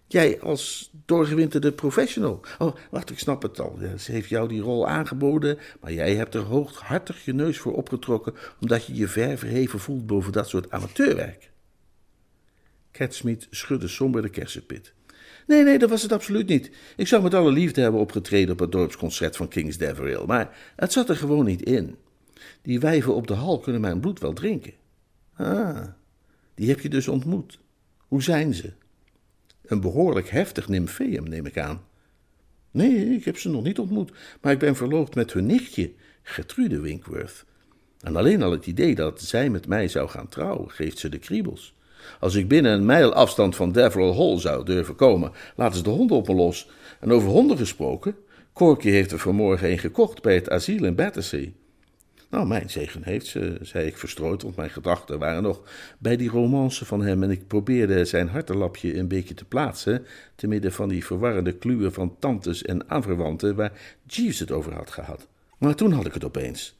Jij 0.07 0.41
als 0.41 0.91
doorgewinterde 1.05 1.71
professional. 1.71 2.41
Oh, 2.59 2.75
wacht, 2.91 3.09
ik 3.09 3.19
snap 3.19 3.41
het 3.41 3.59
al. 3.59 3.79
Ze 3.97 4.11
heeft 4.11 4.29
jou 4.29 4.47
die 4.47 4.61
rol 4.61 4.87
aangeboden, 4.87 5.57
maar 5.81 5.93
jij 5.93 6.15
hebt 6.15 6.35
er 6.35 6.41
hooghartig 6.41 7.25
je 7.25 7.33
neus 7.33 7.57
voor 7.57 7.73
opgetrokken, 7.73 8.33
omdat 8.61 8.85
je 8.85 8.95
je 8.95 9.07
ver 9.07 9.37
verheven 9.37 9.79
voelt 9.79 10.05
boven 10.05 10.31
dat 10.31 10.49
soort 10.49 10.71
amateurwerk. 10.71 11.51
Catsmeet 12.91 13.47
schudde 13.49 13.87
somber 13.87 14.21
de 14.21 14.29
kersenpit. 14.29 14.93
Nee, 15.47 15.63
nee, 15.63 15.79
dat 15.79 15.89
was 15.89 16.01
het 16.01 16.11
absoluut 16.11 16.47
niet. 16.47 16.71
Ik 16.95 17.07
zou 17.07 17.23
met 17.23 17.33
alle 17.33 17.51
liefde 17.51 17.81
hebben 17.81 18.01
opgetreden 18.01 18.53
op 18.53 18.59
het 18.59 18.71
dorpsconcert 18.71 19.35
van 19.35 19.47
Kings 19.47 19.77
Deverill, 19.77 20.25
maar 20.25 20.57
het 20.75 20.91
zat 20.91 21.09
er 21.09 21.15
gewoon 21.15 21.45
niet 21.45 21.61
in. 21.61 21.97
Die 22.61 22.79
wijven 22.79 23.15
op 23.15 23.27
de 23.27 23.33
hal 23.33 23.59
kunnen 23.59 23.81
mijn 23.81 23.99
bloed 23.99 24.19
wel 24.19 24.33
drinken. 24.33 24.73
Ah, 25.35 25.87
die 26.55 26.69
heb 26.69 26.79
je 26.79 26.89
dus 26.89 27.07
ontmoet. 27.07 27.59
Hoe 28.07 28.23
zijn 28.23 28.53
ze? 28.53 28.71
Een 29.65 29.81
behoorlijk 29.81 30.29
heftig 30.29 30.67
nymfeum, 30.67 31.23
neem 31.23 31.45
ik 31.45 31.57
aan. 31.57 31.81
Nee, 32.71 33.15
ik 33.15 33.25
heb 33.25 33.37
ze 33.37 33.49
nog 33.49 33.63
niet 33.63 33.79
ontmoet, 33.79 34.11
maar 34.41 34.51
ik 34.51 34.59
ben 34.59 34.75
verloofd 34.75 35.15
met 35.15 35.33
hun 35.33 35.45
nichtje, 35.45 35.91
Gertrude 36.23 36.79
Winkworth. 36.79 37.45
En 37.99 38.15
alleen 38.15 38.41
al 38.41 38.51
het 38.51 38.67
idee 38.67 38.95
dat 38.95 39.21
zij 39.21 39.49
met 39.49 39.67
mij 39.67 39.87
zou 39.87 40.09
gaan 40.09 40.27
trouwen, 40.27 40.71
geeft 40.71 40.97
ze 40.97 41.09
de 41.09 41.17
kriebels. 41.17 41.75
Als 42.19 42.35
ik 42.35 42.47
binnen 42.47 42.71
een 42.71 42.85
mijl 42.85 43.13
afstand 43.13 43.55
van 43.55 43.71
Deverill 43.71 44.13
Hall 44.13 44.39
zou 44.39 44.65
durven 44.65 44.95
komen, 44.95 45.31
laten 45.55 45.77
ze 45.77 45.83
de 45.83 45.89
honden 45.89 46.17
op 46.17 46.27
me 46.27 46.33
los. 46.33 46.69
En 46.99 47.11
over 47.11 47.29
honden 47.29 47.57
gesproken, 47.57 48.15
Corky 48.53 48.89
heeft 48.89 49.11
er 49.11 49.19
vanmorgen 49.19 49.71
een 49.71 49.79
gekocht 49.79 50.21
bij 50.21 50.35
het 50.35 50.49
asiel 50.49 50.85
in 50.85 50.95
Battersea. 50.95 51.49
Nou, 52.33 52.47
mijn 52.47 52.69
zegen 52.69 53.03
heeft 53.03 53.25
ze, 53.25 53.57
zei 53.61 53.87
ik 53.87 53.97
verstrooid, 53.97 54.41
want 54.41 54.55
mijn 54.55 54.69
gedachten 54.69 55.19
waren 55.19 55.43
nog 55.43 55.61
bij 55.99 56.17
die 56.17 56.29
romance 56.29 56.85
van 56.85 57.01
hem 57.01 57.23
en 57.23 57.31
ik 57.31 57.47
probeerde 57.47 58.05
zijn 58.05 58.27
hartelapje 58.27 58.97
een 58.97 59.07
beetje 59.07 59.33
te 59.33 59.45
plaatsen, 59.45 60.05
te 60.35 60.47
midden 60.47 60.71
van 60.71 60.89
die 60.89 61.05
verwarrende 61.05 61.57
kluwen 61.57 61.93
van 61.93 62.15
tantes 62.19 62.61
en 62.61 62.89
aanverwanten 62.89 63.55
waar 63.55 63.71
Jeeves 64.05 64.39
het 64.39 64.51
over 64.51 64.73
had 64.73 64.91
gehad. 64.91 65.27
Maar 65.57 65.75
toen 65.75 65.91
had 65.91 66.05
ik 66.05 66.13
het 66.13 66.23
opeens. 66.23 66.79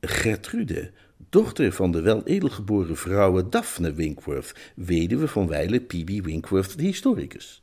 Gertrude, 0.00 0.90
dochter 1.30 1.72
van 1.72 1.90
de 1.90 2.00
wel 2.00 2.22
edelgeboren 2.22 2.96
vrouwe 2.96 3.48
Daphne 3.48 3.92
Winkworth, 3.92 4.54
weduwe 4.74 5.28
van 5.28 5.48
wijle 5.48 5.78
P.B. 5.78 6.24
Winkworth, 6.24 6.78
de 6.78 6.84
historicus. 6.84 7.62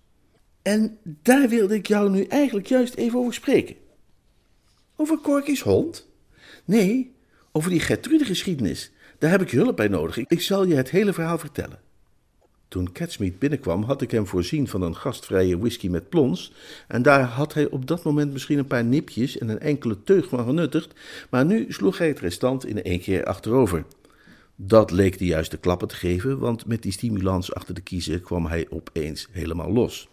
En 0.62 0.98
daar 1.04 1.50
wilde 1.50 1.76
ik 1.76 1.88
jou 1.88 2.10
nu 2.10 2.24
eigenlijk 2.24 2.68
juist 2.68 2.96
even 2.96 3.20
over 3.20 3.34
spreken. 3.34 3.76
Over 4.96 5.20
Corky's 5.22 5.62
hond? 5.62 6.08
Nee, 6.66 7.15
over 7.56 7.70
die 7.70 7.80
Gertrude-geschiedenis. 7.80 8.92
Daar 9.18 9.32
heb 9.32 9.42
ik 9.42 9.52
hulp 9.52 9.76
bij 9.76 9.88
nodig. 9.88 10.18
Ik 10.18 10.42
zal 10.42 10.66
je 10.66 10.76
het 10.76 10.90
hele 10.90 11.14
verhaal 11.14 11.38
vertellen. 11.38 11.80
Toen 12.68 12.92
Catsmeet 12.92 13.40
binnenkwam, 13.40 13.84
had 13.84 14.02
ik 14.02 14.12
hem 14.12 14.28
voorzien 14.28 14.68
van 14.68 14.82
een 14.82 14.96
gastvrije 14.96 15.58
whisky 15.58 15.88
met 15.88 16.10
plons. 16.10 16.52
En 16.88 17.02
daar 17.02 17.24
had 17.24 17.54
hij 17.54 17.70
op 17.70 17.88
dat 17.88 18.04
moment 18.04 18.32
misschien 18.32 18.58
een 18.58 18.68
paar 18.68 18.84
nipjes 18.84 19.38
en 19.38 19.50
een 19.50 19.60
enkele 19.60 20.04
teug 20.04 20.28
van 20.28 20.46
genuttigd. 20.46 20.94
Maar 21.30 21.46
nu 21.46 21.66
sloeg 21.70 21.98
hij 21.98 22.08
het 22.08 22.20
restant 22.20 22.66
in 22.66 22.84
één 22.84 23.00
keer 23.00 23.26
achterover. 23.26 23.86
Dat 24.56 24.92
leek 24.92 25.18
de 25.18 25.26
juiste 25.26 25.58
klappen 25.58 25.88
te 25.88 25.96
geven, 25.96 26.40
want 26.40 26.66
met 26.66 26.82
die 26.82 26.92
stimulans 26.92 27.54
achter 27.54 27.74
de 27.74 27.82
kiezer 27.82 28.20
kwam 28.20 28.46
hij 28.46 28.68
opeens 28.70 29.28
helemaal 29.32 29.72
los. 29.72 30.10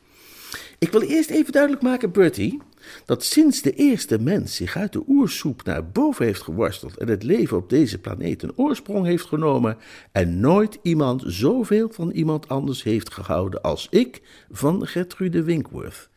Ik 0.79 0.93
wil 0.93 1.01
eerst 1.01 1.31
even 1.31 1.53
duidelijk 1.53 1.83
maken, 1.83 2.11
Bertie, 2.11 2.61
dat 3.05 3.25
sinds 3.25 3.63
de 3.63 3.75
eerste 3.75 4.19
mens 4.19 4.57
zich 4.57 4.77
uit 4.77 4.93
de 4.93 5.03
oersoep 5.09 5.65
naar 5.65 5.91
boven 5.91 6.25
heeft 6.25 6.43
geworsteld 6.43 6.97
en 6.97 7.09
het 7.09 7.23
leven 7.23 7.57
op 7.57 7.71
deze 7.71 7.99
planeet 7.99 8.43
een 8.43 8.57
oorsprong 8.57 9.07
heeft 9.07 9.25
genomen 9.25 9.77
en 10.13 10.41
nooit 10.41 10.79
iemand 10.83 11.23
zoveel 11.27 11.89
van 11.93 12.11
iemand 12.11 12.49
anders 12.49 12.83
heeft 12.83 13.13
gehouden 13.13 13.63
als 13.63 13.87
ik 13.91 14.23
van 14.51 14.87
Gertrude 14.87 15.43
Winkworth. 15.43 16.11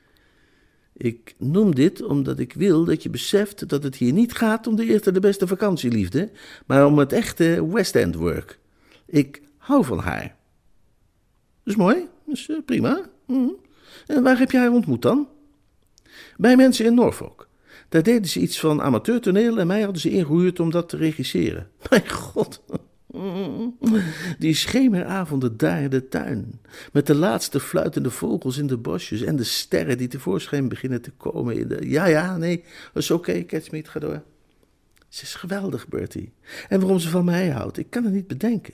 Ik 0.97 1.35
noem 1.37 1.75
dit 1.75 2.03
omdat 2.03 2.39
ik 2.39 2.53
wil 2.53 2.85
dat 2.85 3.03
je 3.03 3.09
beseft 3.09 3.69
dat 3.69 3.83
het 3.83 3.95
hier 3.95 4.13
niet 4.13 4.33
gaat 4.33 4.67
om 4.67 4.75
de 4.75 4.85
eerste 4.85 5.11
de 5.11 5.19
beste 5.19 5.47
vakantieliefde, 5.47 6.31
maar 6.65 6.85
om 6.85 6.97
het 6.97 7.13
echte 7.13 7.67
West 7.71 7.95
End 7.95 8.15
work. 8.15 8.59
Ik 9.05 9.41
hou 9.57 9.85
van 9.85 9.99
haar. 9.99 10.35
Dat 11.63 11.73
is 11.73 11.75
mooi, 11.75 11.95
dat 12.25 12.35
is 12.35 12.49
eh, 12.49 12.57
prima. 12.65 13.09
Mhm. 13.27 13.49
En 14.07 14.23
waar 14.23 14.37
heb 14.37 14.51
je 14.51 14.57
haar 14.57 14.71
ontmoet 14.71 15.01
dan? 15.01 15.27
Bij 16.37 16.55
mensen 16.55 16.85
in 16.85 16.93
Norfolk. 16.93 17.47
Daar 17.89 18.03
deden 18.03 18.29
ze 18.29 18.39
iets 18.39 18.59
van 18.59 18.81
amateurtoneel 18.81 19.59
en 19.59 19.67
mij 19.67 19.81
hadden 19.81 20.01
ze 20.01 20.09
ingehuurd 20.09 20.59
om 20.59 20.71
dat 20.71 20.89
te 20.89 20.97
regisseren. 20.97 21.69
Mijn 21.89 22.09
god. 22.09 22.61
Die 24.39 24.53
schemeravonden 24.53 25.57
daar 25.57 25.81
in 25.81 25.89
de 25.89 26.07
tuin, 26.07 26.61
met 26.91 27.07
de 27.07 27.15
laatste 27.15 27.59
fluitende 27.59 28.09
vogels 28.09 28.57
in 28.57 28.67
de 28.67 28.77
bosjes 28.77 29.21
en 29.21 29.35
de 29.35 29.43
sterren 29.43 29.97
die 29.97 30.07
tevoorschijn 30.07 30.67
beginnen 30.67 31.01
te 31.01 31.11
komen. 31.11 31.87
Ja, 31.89 32.05
ja, 32.05 32.37
nee, 32.37 32.63
dat 32.93 33.03
is 33.03 33.11
oké, 33.11 33.29
okay, 33.29 33.45
Catsmeet, 33.45 33.89
ga 33.89 33.99
door. 33.99 34.23
Ze 35.09 35.23
is 35.23 35.35
geweldig, 35.35 35.87
Bertie. 35.87 36.33
En 36.69 36.79
waarom 36.79 36.99
ze 36.99 37.09
van 37.09 37.25
mij 37.25 37.49
houdt, 37.49 37.77
ik 37.77 37.89
kan 37.89 38.03
het 38.03 38.13
niet 38.13 38.27
bedenken. 38.27 38.73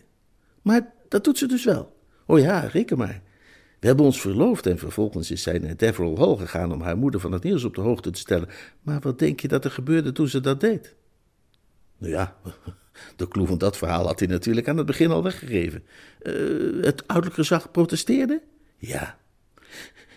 Maar 0.61 0.93
dat 1.07 1.23
doet 1.23 1.37
ze 1.37 1.47
dus 1.47 1.65
wel. 1.65 1.95
Oh 2.25 2.39
ja, 2.39 2.59
reken 2.59 2.97
maar. 2.97 3.21
We 3.81 3.87
hebben 3.87 4.05
ons 4.05 4.21
verloofd 4.21 4.65
en 4.65 4.77
vervolgens 4.77 5.31
is 5.31 5.41
zij 5.41 5.59
naar 5.59 5.77
Deverill 5.77 6.15
Hall 6.15 6.35
gegaan 6.35 6.71
om 6.71 6.81
haar 6.81 6.97
moeder 6.97 7.19
van 7.19 7.31
het 7.31 7.43
nieuws 7.43 7.63
op 7.63 7.75
de 7.75 7.81
hoogte 7.81 8.09
te 8.09 8.19
stellen. 8.19 8.49
Maar 8.81 8.99
wat 8.99 9.19
denk 9.19 9.39
je 9.39 9.47
dat 9.47 9.65
er 9.65 9.71
gebeurde 9.71 10.11
toen 10.11 10.27
ze 10.27 10.39
dat 10.39 10.59
deed? 10.59 10.95
Nou 11.97 12.11
ja, 12.13 12.35
de 13.15 13.27
clue 13.27 13.45
van 13.45 13.57
dat 13.57 13.77
verhaal 13.77 14.05
had 14.05 14.19
hij 14.19 14.27
natuurlijk 14.27 14.67
aan 14.67 14.77
het 14.77 14.85
begin 14.85 15.11
al 15.11 15.23
weggegeven. 15.23 15.83
Uh, 16.23 16.83
het 16.83 17.07
ouderlijk 17.07 17.35
gezag 17.35 17.71
protesteerde? 17.71 18.41
Ja. 18.77 19.17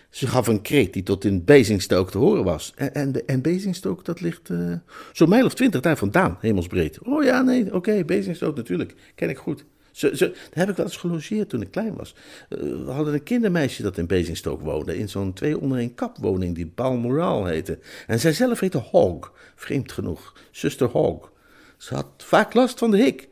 Ze 0.09 0.27
gaf 0.27 0.47
een 0.47 0.61
kreet 0.61 0.93
die 0.93 1.03
tot 1.03 1.25
in 1.25 1.43
Basingstoke 1.43 2.11
te 2.11 2.17
horen 2.17 2.43
was. 2.43 2.73
En, 2.75 3.25
en, 3.25 3.41
Basingstoke, 3.41 4.03
dat 4.03 4.21
ligt 4.21 4.49
uh, 4.49 4.73
zo'n 5.13 5.29
mijl 5.29 5.45
of 5.45 5.53
twintig 5.53 5.81
daar 5.81 5.97
vandaan, 5.97 6.37
hemelsbreed. 6.39 6.99
Oh 6.99 7.23
ja, 7.23 7.41
nee, 7.41 7.65
oké, 7.65 7.75
okay, 7.75 8.05
Basingstoke 8.05 8.57
natuurlijk, 8.57 8.95
ken 9.15 9.29
ik 9.29 9.37
goed. 9.37 9.65
Ze, 9.95 10.17
daar 10.17 10.33
heb 10.49 10.69
ik 10.69 10.75
wel 10.75 10.85
eens 10.85 10.97
gelogeerd 10.97 11.49
toen 11.49 11.61
ik 11.61 11.71
klein 11.71 11.95
was. 11.95 12.15
We 12.49 12.85
hadden 12.87 13.13
een 13.13 13.23
kindermeisje 13.23 13.81
dat 13.81 13.97
in 13.97 14.07
Basingstoke 14.07 14.63
woonde. 14.63 14.97
In 14.97 15.09
zo'n 15.09 15.33
twee 15.33 15.59
onder 15.59 15.79
een 15.79 15.95
kap 15.95 16.17
woning 16.17 16.55
die 16.55 16.71
Balmoral 16.75 17.45
heette. 17.45 17.79
En 18.07 18.19
zij 18.19 18.33
zelf 18.33 18.59
heette 18.59 18.77
Hogg. 18.77 19.31
Vreemd 19.55 19.91
genoeg. 19.91 20.33
Zuster 20.51 20.87
Hogg. 20.87 21.31
Ze 21.77 21.93
had 21.93 22.07
vaak 22.17 22.53
last 22.53 22.79
van 22.79 22.91
de 22.91 22.97
hik. 22.97 23.27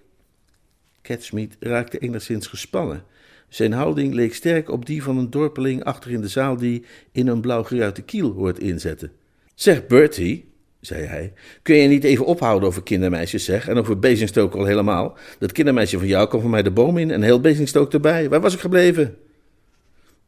Catsmeet 1.02 1.56
raakte 1.60 1.98
enigszins 1.98 2.48
gespannen. 2.48 3.04
Zijn 3.50 3.72
houding 3.72 4.14
leek 4.14 4.34
sterk 4.34 4.70
op 4.70 4.86
die 4.86 5.04
van 5.04 5.18
een 5.18 5.30
dorpeling 5.30 5.84
achter 5.84 6.12
in 6.12 6.22
de 6.22 6.28
zaal 6.28 6.58
die 6.58 6.86
in 7.12 7.28
een 7.28 7.42
blauwgeruite 7.42 8.02
kiel 8.02 8.32
hoort 8.32 8.60
inzetten. 8.60 9.12
Zeg 9.56 9.88
Bertie, 9.88 10.53
zei 10.86 11.06
hij. 11.06 11.34
Kun 11.62 11.76
je 11.76 11.88
niet 11.88 12.04
even 12.04 12.26
ophouden 12.26 12.68
over 12.68 12.84
kindermeisjes, 12.84 13.46
zeg? 13.46 13.68
En 13.68 13.78
over 13.78 14.00
Bezingstoke 14.00 14.58
al 14.58 14.66
helemaal. 14.66 15.18
Dat 15.40 15.52
kindermeisje 15.52 15.98
van 15.98 16.08
jou 16.08 16.28
kwam 16.28 16.42
van 16.42 16.50
mij 16.50 16.64
de 16.64 16.72
boom 16.72 16.98
in 16.98 17.12
en 17.12 17.22
heel 17.22 17.40
Bezingstoke 17.40 17.94
erbij. 17.94 18.30
Waar 18.30 18.42
was 18.42 18.54
ik 18.54 18.60
gebleven? 18.60 19.18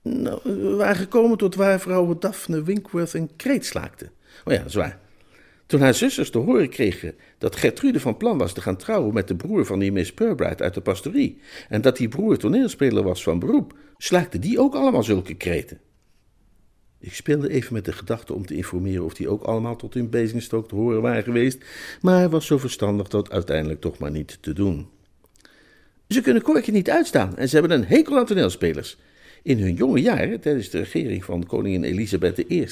Nou, 0.01 0.39
we 0.43 0.75
waren 0.75 0.95
gekomen 0.95 1.37
tot 1.37 1.55
waar 1.55 1.79
vrouw 1.79 2.17
Daphne 2.17 2.63
Winkworth 2.63 3.13
een 3.13 3.29
kreet 3.35 3.65
slaakte. 3.65 4.09
Oh 4.45 4.53
ja, 4.53 4.67
zwaar. 4.67 4.99
Toen 5.65 5.81
haar 5.81 5.93
zusters 5.93 6.29
te 6.29 6.37
horen 6.37 6.69
kregen 6.69 7.15
dat 7.37 7.55
Gertrude 7.55 7.99
van 7.99 8.17
plan 8.17 8.37
was 8.37 8.53
te 8.53 8.61
gaan 8.61 8.77
trouwen 8.77 9.13
met 9.13 9.27
de 9.27 9.35
broer 9.35 9.65
van 9.65 9.79
die 9.79 9.91
Miss 9.91 10.13
Purbright 10.13 10.61
uit 10.61 10.73
de 10.73 10.81
pastorie, 10.81 11.41
en 11.69 11.81
dat 11.81 11.97
die 11.97 12.07
broer 12.07 12.37
toneelspeler 12.37 13.03
was 13.03 13.23
van 13.23 13.39
beroep, 13.39 13.73
slaakte 13.97 14.39
die 14.39 14.59
ook 14.59 14.75
allemaal 14.75 15.03
zulke 15.03 15.33
kreten. 15.33 15.79
Ik 17.05 17.13
speelde 17.13 17.49
even 17.49 17.73
met 17.73 17.85
de 17.85 17.91
gedachte 17.91 18.33
om 18.33 18.45
te 18.45 18.55
informeren 18.55 19.03
of 19.03 19.13
die 19.13 19.29
ook 19.29 19.43
allemaal 19.43 19.75
tot 19.75 19.95
in 19.95 20.09
Basingstoke 20.09 20.67
te 20.67 20.75
horen 20.75 21.01
waren 21.01 21.23
geweest, 21.23 21.65
maar 22.01 22.29
was 22.29 22.45
zo 22.45 22.57
verstandig 22.57 23.07
dat 23.07 23.31
uiteindelijk 23.31 23.81
toch 23.81 23.97
maar 23.97 24.11
niet 24.11 24.37
te 24.41 24.53
doen. 24.53 24.87
Ze 26.07 26.21
kunnen 26.21 26.41
Korkje 26.41 26.71
niet 26.71 26.89
uitstaan 26.89 27.37
en 27.37 27.49
ze 27.49 27.57
hebben 27.57 27.77
een 27.77 27.85
hekel 27.85 28.17
aan 28.17 28.25
toneelspelers. 28.25 28.97
In 29.45 29.59
hun 29.59 29.73
jonge 29.73 30.01
jaren, 30.01 30.39
tijdens 30.39 30.69
de 30.69 30.77
regering 30.77 31.25
van 31.25 31.45
koningin 31.45 31.83
Elisabeth 31.83 32.51
I, 32.51 32.67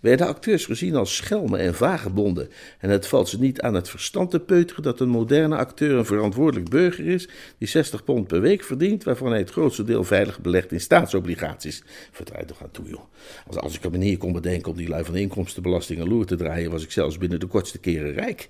werden 0.00 0.26
acteurs 0.26 0.64
gezien 0.64 0.94
als 0.94 1.16
schelmen 1.16 1.60
en 1.60 1.74
vagebonden. 1.74 2.48
En 2.78 2.90
het 2.90 3.06
valt 3.06 3.28
ze 3.28 3.40
niet 3.40 3.60
aan 3.60 3.74
het 3.74 3.88
verstand 3.88 4.30
te 4.30 4.40
peuteren 4.40 4.82
dat 4.82 5.00
een 5.00 5.08
moderne 5.08 5.56
acteur 5.56 5.98
een 5.98 6.04
verantwoordelijk 6.04 6.68
burger 6.68 7.06
is 7.06 7.28
die 7.58 7.68
60 7.68 8.04
pond 8.04 8.26
per 8.26 8.40
week 8.40 8.64
verdient, 8.64 9.04
waarvan 9.04 9.30
hij 9.30 9.38
het 9.38 9.50
grootste 9.50 9.84
deel 9.84 10.04
veilig 10.04 10.40
belegt 10.40 10.72
in 10.72 10.80
staatsobligaties. 10.80 11.82
Vertrouw 12.12 12.44
toch 12.44 12.62
aan 12.62 12.70
toe, 12.70 12.88
joh. 12.88 13.04
Als, 13.46 13.56
als 13.56 13.76
ik 13.76 13.84
een 13.84 13.90
manier 13.90 14.18
kon 14.18 14.32
bedenken 14.32 14.70
om 14.70 14.76
die 14.76 14.88
lui 14.88 15.04
van 15.04 15.14
de 15.14 15.20
inkomstenbelasting 15.20 16.00
een 16.00 16.08
loer 16.08 16.26
te 16.26 16.36
draaien, 16.36 16.70
was 16.70 16.82
ik 16.82 16.90
zelfs 16.90 17.18
binnen 17.18 17.40
de 17.40 17.46
kortste 17.46 17.78
keren 17.78 18.12
rijk. 18.12 18.48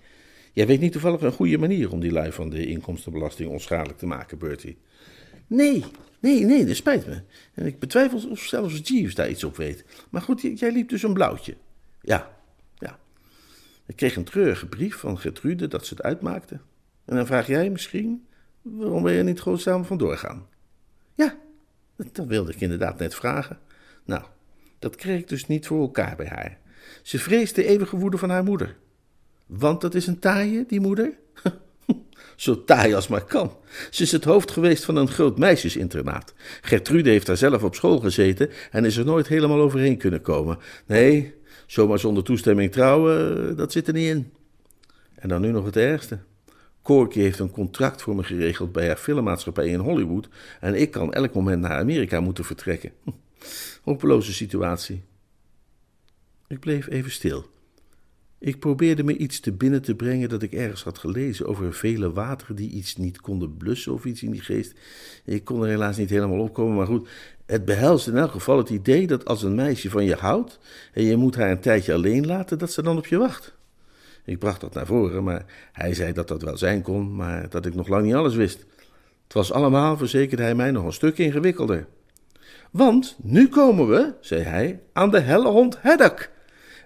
Jij 0.53 0.67
weet 0.67 0.81
niet 0.81 0.93
toevallig 0.93 1.21
een 1.21 1.33
goede 1.33 1.59
manier 1.59 1.93
om 1.93 2.01
die 2.01 2.13
lui 2.13 2.33
van 2.33 2.51
de 2.51 2.67
inkomstenbelasting 2.67 3.51
onschadelijk 3.51 3.99
te 3.99 4.07
maken, 4.07 4.39
Bertie. 4.39 4.77
Nee, 5.47 5.85
nee, 6.21 6.45
nee, 6.45 6.65
dat 6.65 6.77
spijt 6.77 7.07
me. 7.07 7.23
En 7.55 7.67
ik 7.67 7.79
betwijfel 7.79 8.29
of 8.31 8.41
zelfs 8.41 8.81
Jeeves 8.83 9.15
daar 9.15 9.31
iets 9.31 9.45
op 9.45 9.57
weet. 9.57 9.85
Maar 10.11 10.23
goed, 10.23 10.41
jij 10.41 10.73
liep 10.73 10.89
dus 10.89 11.03
een 11.03 11.13
blauwtje. 11.13 11.57
Ja, 12.01 12.37
ja. 12.75 12.99
Ik 13.87 13.97
kreeg 13.97 14.17
een 14.17 14.25
treurige 14.25 14.67
brief 14.67 14.97
van 14.97 15.19
Gertrude 15.19 15.69
dat 15.69 15.87
ze 15.87 15.95
het 15.95 16.03
uitmaakte. 16.03 16.61
En 17.05 17.17
dan 17.17 17.27
vraag 17.27 17.47
jij 17.47 17.71
misschien, 17.71 18.27
waarom 18.63 19.03
ben 19.03 19.13
je 19.13 19.23
niet 19.23 19.41
gewoon 19.41 19.59
samen 19.59 19.87
vandoor 19.87 20.17
gaan? 20.17 20.47
Ja, 21.15 21.39
dat 21.97 22.27
wilde 22.27 22.53
ik 22.53 22.61
inderdaad 22.61 22.99
net 22.99 23.15
vragen. 23.15 23.59
Nou, 24.05 24.23
dat 24.79 24.97
kreeg 24.97 25.21
ik 25.21 25.29
dus 25.29 25.47
niet 25.47 25.67
voor 25.67 25.81
elkaar 25.81 26.17
bij 26.17 26.27
haar. 26.27 26.59
Ze 27.03 27.19
vreest 27.19 27.55
de 27.55 27.65
eeuwige 27.65 27.97
woede 27.97 28.19
van 28.19 28.31
haar 28.31 28.45
moeder. 28.45 28.77
Want 29.47 29.81
dat 29.81 29.95
is 29.95 30.07
een 30.07 30.19
taaie, 30.19 30.65
die 30.67 30.81
moeder? 30.81 31.19
Zo 32.37 32.65
taai 32.65 32.95
als 32.95 33.09
maar 33.09 33.25
kan. 33.25 33.57
Ze 33.91 34.03
is 34.03 34.13
het 34.13 34.25
hoofd 34.25 34.51
geweest 34.51 34.85
van 34.85 34.97
een 34.97 35.09
groot 35.09 35.39
meisjesinternaat. 35.39 36.35
Gertrude 36.61 37.11
heeft 37.11 37.27
daar 37.27 37.37
zelf 37.37 37.63
op 37.63 37.75
school 37.75 37.99
gezeten 37.99 38.51
en 38.71 38.85
is 38.85 38.97
er 38.97 39.05
nooit 39.05 39.29
helemaal 39.29 39.61
overheen 39.61 39.97
kunnen 39.97 40.21
komen. 40.21 40.59
Nee, 40.87 41.35
zomaar 41.67 41.99
zonder 41.99 42.25
toestemming 42.25 42.73
trouwen, 42.73 43.57
dat 43.57 43.73
zit 43.73 43.87
er 43.87 43.93
niet 43.93 44.09
in. 44.09 44.33
En 45.15 45.29
dan 45.29 45.41
nu 45.41 45.51
nog 45.51 45.65
het 45.65 45.77
ergste. 45.77 46.19
Corky 46.83 47.21
heeft 47.21 47.39
een 47.39 47.51
contract 47.51 48.03
voor 48.03 48.17
me 48.17 48.23
geregeld 48.23 48.73
bij 48.73 48.87
haar 48.87 48.97
filmmaatschappij 48.97 49.67
in 49.67 49.79
Hollywood 49.79 50.29
en 50.61 50.75
ik 50.75 50.91
kan 50.91 51.13
elk 51.13 51.35
moment 51.35 51.61
naar 51.61 51.79
Amerika 51.79 52.21
moeten 52.21 52.45
vertrekken. 52.45 52.93
Hopeloze 53.83 54.33
situatie. 54.33 55.03
Ik 56.47 56.61
bleef 56.61 56.89
even 56.89 57.11
stil. 57.11 57.47
Ik 58.41 58.59
probeerde 58.59 59.05
me 59.05 59.17
iets 59.17 59.41
te 59.41 59.53
binnen 59.53 59.83
te 59.83 59.95
brengen 59.95 60.29
dat 60.29 60.43
ik 60.43 60.53
ergens 60.53 60.83
had 60.83 60.99
gelezen 60.99 61.47
over 61.47 61.75
vele 61.75 62.13
wateren 62.13 62.57
die 62.57 62.71
iets 62.71 62.97
niet 62.97 63.21
konden 63.21 63.57
blussen 63.57 63.93
of 63.93 64.05
iets 64.05 64.23
in 64.23 64.31
die 64.31 64.41
geest. 64.41 64.73
Ik 65.25 65.45
kon 65.45 65.63
er 65.63 65.69
helaas 65.69 65.97
niet 65.97 66.11
helemaal 66.11 66.39
opkomen, 66.39 66.77
maar 66.77 66.87
goed, 66.87 67.09
het 67.47 67.65
behelst 67.65 68.07
in 68.07 68.17
elk 68.17 68.31
geval 68.31 68.59
het 68.59 68.71
idee 68.71 69.07
dat 69.07 69.25
als 69.25 69.43
een 69.43 69.55
meisje 69.55 69.91
van 69.91 70.05
je 70.05 70.15
houdt 70.15 70.59
en 70.93 71.03
je 71.03 71.17
moet 71.17 71.37
haar 71.37 71.51
een 71.51 71.61
tijdje 71.61 71.95
alleen 71.95 72.27
laten, 72.27 72.59
dat 72.59 72.73
ze 72.73 72.83
dan 72.83 72.97
op 72.97 73.07
je 73.07 73.19
wacht. 73.19 73.57
Ik 74.25 74.39
bracht 74.39 74.61
dat 74.61 74.75
naar 74.75 74.87
voren, 74.87 75.25
maar 75.25 75.45
hij 75.73 75.95
zei 75.95 76.13
dat 76.13 76.29
dat 76.29 76.43
wel 76.43 76.57
zijn 76.57 76.83
kon, 76.83 77.15
maar 77.15 77.49
dat 77.49 77.67
ik 77.67 77.75
nog 77.75 77.89
lang 77.89 78.05
niet 78.05 78.15
alles 78.15 78.35
wist. 78.35 78.67
Het 79.25 79.33
was 79.33 79.53
allemaal, 79.53 79.97
verzekerde 79.97 80.43
hij 80.43 80.55
mij, 80.55 80.71
nog 80.71 80.85
een 80.85 80.93
stuk 80.93 81.19
ingewikkelder. 81.19 81.87
Want 82.71 83.17
nu 83.23 83.49
komen 83.49 83.89
we, 83.89 84.15
zei 84.21 84.43
hij, 84.43 84.81
aan 84.93 85.11
de 85.11 85.21
helle 85.21 85.49
hond 85.49 85.77
Haddock. 85.77 86.29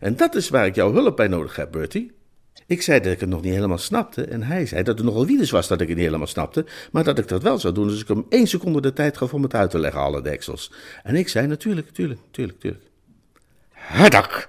En 0.03 0.17
dat 0.17 0.35
is 0.35 0.49
waar 0.49 0.67
ik 0.67 0.75
jouw 0.75 0.93
hulp 0.93 1.17
bij 1.17 1.29
nodig 1.29 1.57
heb, 1.57 1.73
Bertie. 1.73 2.13
Ik 2.67 2.83
zei 2.83 3.01
dat 3.01 3.13
ik 3.13 3.21
het 3.21 3.29
nog 3.29 3.43
niet 3.43 3.55
helemaal 3.55 3.79
snapte 3.79 4.25
en 4.25 4.43
hij 4.43 4.67
zei 4.67 4.83
dat 4.83 4.99
het 4.99 5.07
nogal 5.07 5.27
wiedes 5.27 5.51
was 5.51 5.69
dat 5.69 5.81
ik 5.81 5.89
het 5.89 5.97
niet 5.97 6.07
helemaal 6.07 6.27
snapte, 6.27 6.65
maar 6.93 7.05
dat 7.05 7.19
ik 7.19 7.29
dat 7.29 7.43
wel 7.43 7.59
zou 7.59 7.75
doen 7.75 7.89
als 7.89 8.01
ik 8.01 8.09
hem 8.09 8.27
één 8.29 8.47
seconde 8.47 8.81
de 8.81 8.93
tijd 8.93 9.17
gaf 9.17 9.35
om 9.35 9.43
het 9.43 9.55
uit 9.55 9.71
te 9.71 9.79
leggen, 9.79 10.01
alle 10.01 10.23
deksels. 10.23 10.73
En 11.03 11.15
ik 11.15 11.29
zei 11.29 11.47
natuurlijk, 11.47 11.87
natuurlijk, 11.87 12.21
natuurlijk, 12.27 12.55
natuurlijk. 12.55 12.85
Haddock, 13.69 14.49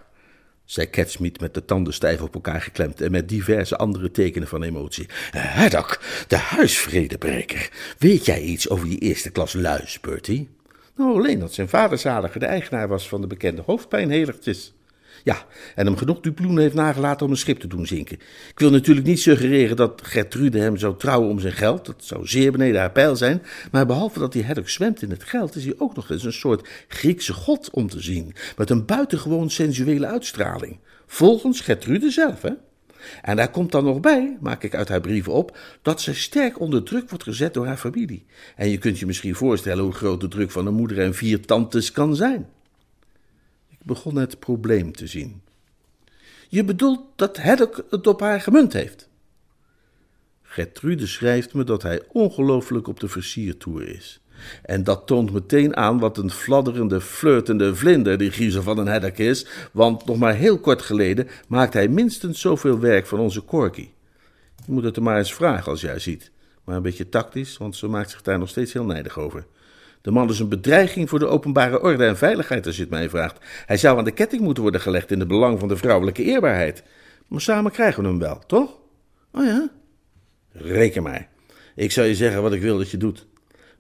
zei 0.66 0.90
Catsmeet 0.90 1.40
met 1.40 1.54
de 1.54 1.66
tanden 1.66 1.94
stijf 1.94 2.22
op 2.22 2.34
elkaar 2.34 2.62
geklemd 2.62 3.02
en 3.02 3.12
met 3.12 3.30
diverse 3.30 3.78
andere 3.78 4.12
tekenen 4.12 4.48
van 4.48 4.64
emotie. 4.64 5.10
Haddock, 5.32 6.02
de 6.28 6.38
huisvredebreker. 6.38 7.70
Weet 7.98 8.26
jij 8.26 8.42
iets 8.42 8.70
over 8.70 8.90
die 8.90 9.00
eerste 9.00 9.30
klas 9.30 9.54
luis, 9.54 10.00
Bertie? 10.00 10.50
Nou, 10.96 11.18
alleen 11.18 11.40
dat 11.40 11.54
zijn 11.54 11.70
vader 11.70 11.98
zaliger 11.98 12.40
de 12.40 12.46
eigenaar 12.46 12.88
was 12.88 13.08
van 13.08 13.22
de 13.22 13.28
bekende 13.28 13.62
hoofdpijnhelertjes. 13.66 14.74
Ja, 15.24 15.46
en 15.76 15.86
hem 15.86 15.98
genoeg 15.98 16.20
duploen 16.20 16.60
heeft 16.60 16.74
nagelaten 16.74 17.26
om 17.26 17.32
een 17.32 17.38
schip 17.38 17.60
te 17.60 17.68
doen 17.68 17.86
zinken. 17.86 18.16
Ik 18.50 18.60
wil 18.60 18.72
natuurlijk 18.72 19.08
niet 19.08 19.20
suggereren 19.20 19.76
dat 19.76 20.02
Gertrude 20.04 20.60
hem 20.60 20.78
zou 20.78 20.98
trouwen 20.98 21.30
om 21.30 21.40
zijn 21.40 21.54
geld. 21.54 21.86
Dat 21.86 22.04
zou 22.04 22.28
zeer 22.28 22.52
beneden 22.52 22.80
haar 22.80 22.92
pijl 22.92 23.16
zijn. 23.16 23.42
Maar 23.72 23.86
behalve 23.86 24.20
dat 24.20 24.34
hij 24.34 24.44
Haddock 24.44 24.70
zwemt 24.70 25.02
in 25.02 25.10
het 25.10 25.24
geld, 25.24 25.56
is 25.56 25.66
hij 25.66 25.74
ook 25.78 25.96
nog 25.96 26.10
eens 26.10 26.24
een 26.24 26.34
soort 26.34 26.68
Griekse 26.88 27.34
god 27.34 27.70
om 27.70 27.90
te 27.90 28.02
zien. 28.02 28.36
Met 28.58 28.70
een 28.70 28.86
buitengewoon 28.86 29.50
sensuele 29.50 30.06
uitstraling. 30.06 30.80
Volgens 31.08 31.62
Gertrude 31.62 32.12
zelf, 32.12 32.42
hè? 32.42 32.52
En 33.22 33.36
daar 33.36 33.52
komt 33.52 33.72
dan 33.72 33.84
nog 33.84 34.00
bij, 34.00 34.38
maak 34.40 34.64
ik 34.64 34.76
uit 34.76 34.90
haar 34.90 35.02
brieven 35.02 35.34
op, 35.34 35.58
dat 35.82 36.02
ze 36.02 36.14
sterk 36.14 36.60
onder 36.60 36.84
druk 36.84 37.10
wordt 37.10 37.24
gezet 37.24 37.54
door 37.54 37.66
haar 37.66 37.78
familie. 37.78 38.26
En 38.56 38.70
je 38.70 38.78
kunt 38.78 39.00
je 39.00 39.06
misschien 39.06 39.36
voorstellen 39.36 39.84
hoe 39.84 39.94
groot 39.94 40.22
de 40.22 40.28
druk 40.28 40.52
van 40.52 40.66
een 40.66 40.74
moeder 40.74 41.00
en 41.00 41.14
vier 41.14 41.46
tantes 41.46 41.92
kan 41.92 42.16
zijn 42.16 42.48
begon 43.84 44.16
het 44.16 44.40
probleem 44.40 44.92
te 44.92 45.08
zien. 45.08 45.42
Je 46.50 46.64
bedoelt 46.64 47.02
dat 47.16 47.38
Haddock 47.38 47.86
het 47.90 48.08
op 48.08 48.20
haar 48.20 48.42
gemunt 48.42 48.74
heeft? 48.74 49.10
Gertrude 50.42 51.08
schrijft 51.08 51.54
me 51.54 51.64
dat 51.64 51.84
hij 51.84 52.02
ongelooflijk 52.12 52.88
op 52.88 53.00
de 53.00 53.08
versiertoer 53.08 53.88
is. 53.88 54.22
En 54.62 54.84
dat 54.84 55.08
toont 55.08 55.32
meteen 55.34 55.76
aan 55.76 56.00
wat 56.00 56.18
een 56.18 56.32
fladderende, 56.32 57.02
flirtende 57.02 57.76
vlinder 57.76 58.18
die 58.18 58.32
griezel 58.32 58.62
van 58.62 58.78
een 58.78 58.88
Haddock 58.88 59.18
is, 59.18 59.46
want 59.72 60.06
nog 60.06 60.18
maar 60.18 60.36
heel 60.36 60.60
kort 60.60 60.82
geleden 60.82 61.28
maakt 61.48 61.74
hij 61.74 61.88
minstens 61.88 62.40
zoveel 62.40 62.80
werk 62.80 63.06
van 63.06 63.20
onze 63.20 63.46
Corky. 63.46 63.90
Je 64.66 64.72
moet 64.72 64.84
het 64.84 64.96
er 64.96 65.04
maar 65.04 65.18
eens 65.18 65.34
vragen 65.34 65.72
als 65.72 65.82
jij 65.82 66.00
ziet, 66.00 66.32
maar 66.64 66.76
een 66.76 66.82
beetje 66.82 67.10
tactisch, 67.10 67.58
want 67.58 67.76
ze 67.76 67.88
maakt 67.88 68.12
zich 68.12 68.22
daar 68.22 68.40
nog 68.40 68.50
steeds 68.50 68.74
heel 68.74 68.86
nijdig 68.86 69.20
over. 69.20 69.46
De 70.04 70.12
man 70.12 70.30
is 70.30 70.40
een 70.40 70.50
bedreiging 70.50 71.10
voor 71.10 71.20
de 71.20 71.28
openbare 71.28 71.82
orde 71.82 72.06
en 72.06 72.18
veiligheid, 72.18 72.66
als 72.66 72.76
je 72.76 72.82
het 72.82 72.92
mij 72.92 73.10
vraagt. 73.10 73.46
Hij 73.66 73.78
zou 73.78 73.98
aan 73.98 74.04
de 74.04 74.12
ketting 74.12 74.42
moeten 74.42 74.64
worden 74.64 74.82
gelegd 74.82 75.12
in 75.12 75.20
het 75.20 75.28
belang 75.28 75.60
van 75.60 75.68
de 75.68 75.78
vrouwelijke 75.78 76.24
eerbaarheid. 76.24 76.84
Maar 77.28 77.42
samen 77.42 77.72
krijgen 77.72 78.04
we 78.04 78.10
hem 78.10 78.20
wel, 78.20 78.40
toch? 78.48 78.80
Oh 79.32 79.46
ja? 79.46 79.70
Reken 80.52 81.04
mij. 81.04 81.28
Ik 81.76 81.92
zou 81.92 82.08
je 82.08 82.16
zeggen 82.16 82.42
wat 82.42 82.54
ik 82.54 82.62
wil 82.62 82.78
dat 82.78 82.90
je 82.90 82.98
doet. 82.98 83.28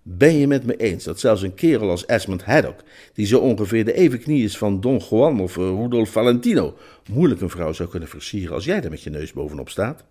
Ben 0.01 0.38
je 0.38 0.47
met 0.47 0.65
me 0.65 0.75
eens 0.75 1.03
dat 1.03 1.19
zelfs 1.19 1.41
een 1.41 1.53
kerel 1.53 1.89
als 1.89 2.05
Esmond 2.05 2.43
Haddock, 2.43 2.83
die 3.13 3.25
zo 3.25 3.39
ongeveer 3.39 3.86
de 3.86 3.93
evenknie 3.93 4.43
is 4.43 4.57
van 4.57 4.81
Don 4.81 5.01
Juan 5.09 5.39
of 5.39 5.57
uh, 5.57 5.63
Rudolf 5.63 6.09
Valentino, 6.09 6.77
moeilijk 7.12 7.41
een 7.41 7.49
vrouw 7.49 7.73
zou 7.73 7.89
kunnen 7.89 8.09
versieren 8.09 8.53
als 8.53 8.65
jij 8.65 8.83
er 8.83 8.89
met 8.89 9.03
je 9.03 9.09
neus 9.09 9.33
bovenop 9.33 9.69
staat? 9.69 10.03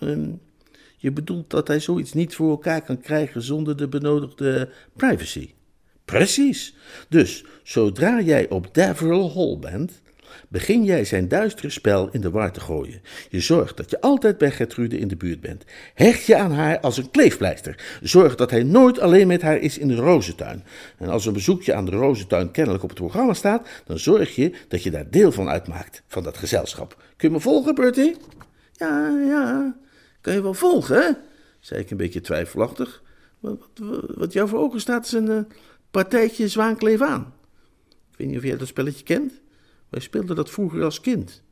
Um, 0.00 0.40
je 1.02 1.12
bedoelt 1.12 1.50
dat 1.50 1.68
hij 1.68 1.80
zoiets 1.80 2.12
niet 2.12 2.34
voor 2.34 2.50
elkaar 2.50 2.82
kan 2.82 3.00
krijgen 3.00 3.42
zonder 3.42 3.76
de 3.76 3.88
benodigde 3.88 4.68
privacy. 4.96 5.50
Precies. 6.04 6.76
Dus 7.08 7.44
zodra 7.62 8.20
jij 8.20 8.48
op 8.48 8.74
Daverill 8.74 9.30
Hall 9.34 9.58
bent, 9.60 10.02
begin 10.48 10.84
jij 10.84 11.04
zijn 11.04 11.28
duistere 11.28 11.70
spel 11.70 12.08
in 12.12 12.20
de 12.20 12.30
war 12.30 12.52
te 12.52 12.60
gooien. 12.60 13.00
Je 13.30 13.40
zorgt 13.40 13.76
dat 13.76 13.90
je 13.90 14.00
altijd 14.00 14.38
bij 14.38 14.50
Gertrude 14.50 14.98
in 14.98 15.08
de 15.08 15.16
buurt 15.16 15.40
bent. 15.40 15.64
Hecht 15.94 16.26
je 16.26 16.36
aan 16.36 16.52
haar 16.52 16.80
als 16.80 16.96
een 16.96 17.10
kleefpleister. 17.10 17.98
Zorg 18.02 18.34
dat 18.34 18.50
hij 18.50 18.62
nooit 18.62 18.98
alleen 18.98 19.26
met 19.26 19.42
haar 19.42 19.58
is 19.58 19.78
in 19.78 19.88
de 19.88 19.94
rozentuin. 19.94 20.64
En 20.98 21.08
als 21.08 21.26
een 21.26 21.32
bezoekje 21.32 21.74
aan 21.74 21.84
de 21.84 21.90
rozentuin 21.96 22.50
kennelijk 22.50 22.82
op 22.82 22.90
het 22.90 22.98
programma 22.98 23.32
staat, 23.32 23.68
dan 23.86 23.98
zorg 23.98 24.34
je 24.34 24.52
dat 24.68 24.82
je 24.82 24.90
daar 24.90 25.10
deel 25.10 25.32
van 25.32 25.48
uitmaakt, 25.48 26.02
van 26.06 26.22
dat 26.22 26.36
gezelschap. 26.36 27.02
Kun 27.16 27.28
je 27.28 27.34
me 27.34 27.40
volgen, 27.40 27.74
Bertie? 27.74 28.16
Ja, 28.72 29.08
ja, 29.26 29.74
kan 30.22 30.34
je 30.34 30.42
wel 30.42 30.54
volgen, 30.54 30.96
hè? 30.96 31.10
zei 31.60 31.80
ik 31.80 31.90
een 31.90 31.96
beetje 31.96 32.20
twijfelachtig. 32.20 33.02
Wat, 33.40 33.58
wat, 33.74 34.04
wat 34.14 34.32
jou 34.32 34.48
voor 34.48 34.58
ogen 34.58 34.80
staat 34.80 35.04
is 35.04 35.12
een 35.12 35.30
uh, 35.30 35.40
partijtje 35.90 36.48
zwaankleef 36.48 37.00
aan. 37.00 37.34
Ik 38.10 38.18
weet 38.18 38.28
niet 38.28 38.36
of 38.36 38.42
jij 38.42 38.56
dat 38.56 38.68
spelletje 38.68 39.04
kent. 39.04 39.32
Wij 39.88 40.00
speelden 40.00 40.36
dat 40.36 40.50
vroeger 40.50 40.84
als 40.84 41.00
kind. 41.00 41.42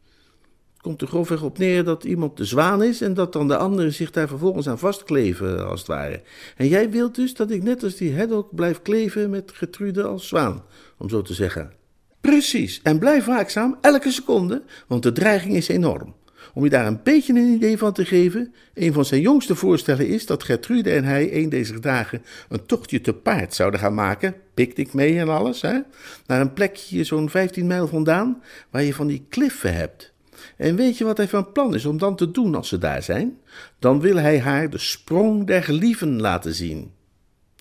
Het 0.72 0.82
komt 0.88 1.00
er 1.00 1.08
grofweg 1.08 1.42
op 1.42 1.58
neer 1.58 1.84
dat 1.84 2.04
iemand 2.04 2.36
de 2.36 2.44
zwaan 2.44 2.82
is 2.82 3.00
en 3.00 3.14
dat 3.14 3.32
dan 3.32 3.48
de 3.48 3.56
anderen 3.56 3.92
zich 3.92 4.10
daar 4.10 4.28
vervolgens 4.28 4.68
aan 4.68 4.78
vastkleven, 4.78 5.68
als 5.68 5.78
het 5.80 5.88
ware. 5.88 6.22
En 6.56 6.68
jij 6.68 6.90
wilt 6.90 7.14
dus 7.14 7.34
dat 7.34 7.50
ik 7.50 7.62
net 7.62 7.82
als 7.82 7.96
die 7.96 8.16
Haddock 8.16 8.54
blijf 8.54 8.82
kleven 8.82 9.30
met 9.30 9.52
Getrude 9.52 10.02
als 10.02 10.28
zwaan, 10.28 10.64
om 10.98 11.08
zo 11.08 11.22
te 11.22 11.34
zeggen. 11.34 11.72
Precies, 12.20 12.80
en 12.82 12.98
blijf 12.98 13.24
waakzaam 13.24 13.78
elke 13.80 14.10
seconde, 14.10 14.62
want 14.86 15.02
de 15.02 15.12
dreiging 15.12 15.54
is 15.54 15.68
enorm. 15.68 16.14
Om 16.54 16.64
je 16.64 16.70
daar 16.70 16.86
een 16.86 17.00
beetje 17.02 17.32
een 17.32 17.54
idee 17.54 17.78
van 17.78 17.92
te 17.92 18.04
geven, 18.04 18.54
een 18.74 18.92
van 18.92 19.04
zijn 19.04 19.20
jongste 19.20 19.54
voorstellen 19.54 20.08
is 20.08 20.26
dat 20.26 20.42
Gertrude 20.42 20.90
en 20.90 21.04
hij 21.04 21.34
een 21.34 21.48
deze 21.48 21.80
dagen 21.80 22.22
een 22.48 22.66
tochtje 22.66 23.00
te 23.00 23.12
paard 23.12 23.54
zouden 23.54 23.80
gaan 23.80 23.94
maken, 23.94 24.34
picknick 24.54 24.92
mee 24.92 25.18
en 25.18 25.28
alles, 25.28 25.62
hè, 25.62 25.78
naar 26.26 26.40
een 26.40 26.52
plekje 26.52 27.04
zo'n 27.04 27.30
15 27.30 27.66
mijl 27.66 27.88
vandaan, 27.88 28.42
waar 28.70 28.82
je 28.82 28.94
van 28.94 29.06
die 29.06 29.26
kliffen 29.28 29.74
hebt. 29.74 30.12
En 30.56 30.76
weet 30.76 30.98
je 30.98 31.04
wat 31.04 31.16
hij 31.16 31.28
van 31.28 31.52
plan 31.52 31.74
is 31.74 31.84
om 31.84 31.98
dan 31.98 32.16
te 32.16 32.30
doen 32.30 32.54
als 32.54 32.68
ze 32.68 32.78
daar 32.78 33.02
zijn? 33.02 33.38
Dan 33.78 34.00
wil 34.00 34.16
hij 34.16 34.40
haar 34.40 34.70
de 34.70 34.78
sprong 34.78 35.46
der 35.46 35.62
gelieven 35.62 36.20
laten 36.20 36.54
zien. 36.54 36.92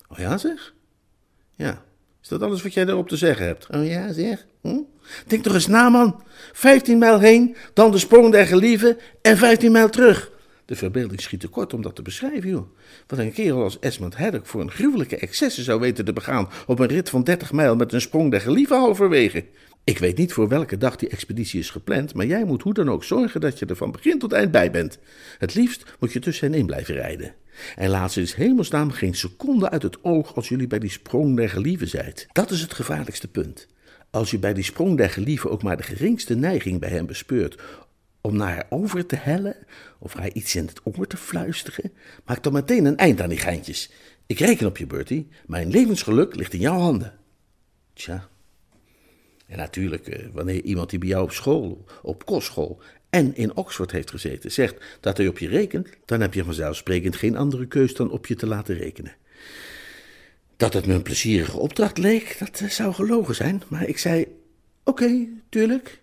Oh 0.08 0.18
ja, 0.18 0.38
zeg? 0.38 0.74
Ja. 1.54 1.82
Is 2.22 2.28
dat 2.28 2.42
alles 2.42 2.62
wat 2.62 2.74
jij 2.74 2.84
daarop 2.84 3.08
te 3.08 3.16
zeggen 3.16 3.46
hebt? 3.46 3.66
Oh 3.70 3.86
ja, 3.86 4.12
zeg? 4.12 4.46
Hm? 4.60 4.80
Denk 5.26 5.42
toch 5.42 5.54
eens 5.54 5.66
na, 5.66 5.88
man. 5.88 6.22
15 6.52 6.98
mijl 6.98 7.18
heen, 7.18 7.56
dan 7.74 7.90
de 7.90 7.98
sprong 7.98 8.32
der 8.32 8.46
gelieven 8.46 8.98
en 9.22 9.36
15 9.36 9.72
mijl 9.72 9.88
terug. 9.88 10.30
De 10.64 10.76
verbeelding 10.76 11.20
schiet 11.20 11.40
te 11.40 11.48
kort 11.48 11.74
om 11.74 11.82
dat 11.82 11.94
te 11.94 12.02
beschrijven, 12.02 12.50
joh. 12.50 12.66
Wat 13.06 13.18
een 13.18 13.32
kerel 13.32 13.62
als 13.62 13.78
Esmond 13.78 14.16
Haddock 14.16 14.46
voor 14.46 14.60
een 14.60 14.70
gruwelijke 14.70 15.16
excessen 15.16 15.64
zou 15.64 15.80
weten 15.80 16.04
te 16.04 16.12
begaan 16.12 16.48
op 16.66 16.78
een 16.78 16.86
rit 16.86 17.10
van 17.10 17.24
30 17.24 17.52
mijl 17.52 17.76
met 17.76 17.92
een 17.92 18.00
sprong 18.00 18.30
der 18.30 18.40
gelieven 18.40 18.76
halverwege. 18.76 19.44
Ik 19.84 19.98
weet 19.98 20.16
niet 20.16 20.32
voor 20.32 20.48
welke 20.48 20.76
dag 20.76 20.96
die 20.96 21.08
expeditie 21.08 21.60
is 21.60 21.70
gepland, 21.70 22.14
maar 22.14 22.26
jij 22.26 22.44
moet 22.44 22.62
hoe 22.62 22.74
dan 22.74 22.90
ook 22.90 23.04
zorgen 23.04 23.40
dat 23.40 23.58
je 23.58 23.66
er 23.66 23.76
van 23.76 23.90
begin 23.90 24.18
tot 24.18 24.32
eind 24.32 24.50
bij 24.50 24.70
bent. 24.70 24.98
Het 25.38 25.54
liefst 25.54 25.84
moet 25.98 26.12
je 26.12 26.18
tussenin 26.18 26.66
blijven 26.66 26.94
rijden. 26.94 27.34
En 27.76 27.90
laat 27.90 28.12
ze 28.12 28.20
in 28.20 28.28
hemelsnaam 28.34 28.90
geen 28.90 29.14
seconde 29.14 29.70
uit 29.70 29.82
het 29.82 30.04
oog 30.04 30.34
als 30.34 30.48
jullie 30.48 30.66
bij 30.66 30.78
die 30.78 30.90
sprong 30.90 31.36
der 31.36 31.48
gelieven 31.48 31.88
zijt. 31.88 32.26
Dat 32.32 32.50
is 32.50 32.60
het 32.60 32.74
gevaarlijkste 32.74 33.28
punt. 33.28 33.66
Als 34.10 34.30
je 34.30 34.38
bij 34.38 34.54
die 34.54 34.64
sprong 34.64 34.96
der 34.96 35.10
gelieven 35.10 35.50
ook 35.50 35.62
maar 35.62 35.76
de 35.76 35.82
geringste 35.82 36.34
neiging 36.34 36.80
bij 36.80 36.88
hem 36.88 37.06
bespeurt 37.06 37.62
om 38.20 38.36
naar 38.36 38.52
haar 38.52 38.66
over 38.68 39.06
te 39.06 39.16
hellen 39.16 39.56
of 39.98 40.12
haar 40.12 40.32
iets 40.32 40.54
in 40.54 40.66
het 40.66 40.80
oor 40.84 41.06
te 41.06 41.16
fluisteren, 41.16 41.92
maak 42.24 42.42
dan 42.42 42.52
meteen 42.52 42.84
een 42.84 42.96
eind 42.96 43.20
aan 43.20 43.28
die 43.28 43.38
geintjes. 43.38 43.90
Ik 44.26 44.38
reken 44.38 44.66
op 44.66 44.76
je, 44.76 44.86
Bertie. 44.86 45.28
Mijn 45.46 45.70
levensgeluk 45.70 46.34
ligt 46.34 46.52
in 46.52 46.60
jouw 46.60 46.78
handen. 46.78 47.18
Tja. 47.92 48.28
En 49.46 49.56
natuurlijk, 49.56 50.08
eh, 50.08 50.26
wanneer 50.32 50.62
iemand 50.62 50.90
die 50.90 50.98
bij 50.98 51.08
jou 51.08 51.22
op 51.22 51.32
school, 51.32 51.84
op 52.02 52.26
kostschool 52.26 52.80
en 53.10 53.36
in 53.36 53.56
Oxford 53.56 53.90
heeft 53.90 54.10
gezeten, 54.10 54.52
zegt 54.52 54.84
dat 55.00 55.16
hij 55.16 55.28
op 55.28 55.38
je 55.38 55.48
rekent, 55.48 55.88
dan 56.04 56.20
heb 56.20 56.34
je 56.34 56.44
vanzelfsprekend 56.44 57.16
geen 57.16 57.36
andere 57.36 57.66
keus 57.66 57.94
dan 57.94 58.10
op 58.10 58.26
je 58.26 58.34
te 58.34 58.46
laten 58.46 58.76
rekenen. 58.76 59.12
Dat 60.60 60.72
het 60.72 60.86
me 60.86 60.94
een 60.94 61.02
plezierige 61.02 61.58
opdracht 61.58 61.98
leek, 61.98 62.36
dat 62.38 62.60
eh, 62.60 62.68
zou 62.68 62.94
gelogen 62.94 63.34
zijn, 63.34 63.62
maar 63.68 63.88
ik 63.88 63.98
zei: 63.98 64.26
Oké, 64.84 65.26
tuurlijk. 65.48 66.00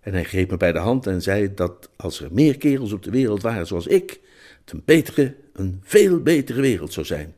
En 0.00 0.12
hij 0.12 0.24
greep 0.24 0.50
me 0.50 0.56
bij 0.56 0.72
de 0.72 0.78
hand 0.78 1.06
en 1.06 1.22
zei 1.22 1.54
dat 1.54 1.90
als 1.96 2.20
er 2.20 2.28
meer 2.32 2.58
kerels 2.58 2.92
op 2.92 3.02
de 3.02 3.10
wereld 3.10 3.42
waren 3.42 3.66
zoals 3.66 3.86
ik, 3.86 4.20
het 4.64 4.72
een 4.72 4.82
betere, 4.84 5.34
een 5.52 5.80
veel 5.82 6.22
betere 6.22 6.60
wereld 6.60 6.92
zou 6.92 7.06
zijn. 7.06 7.34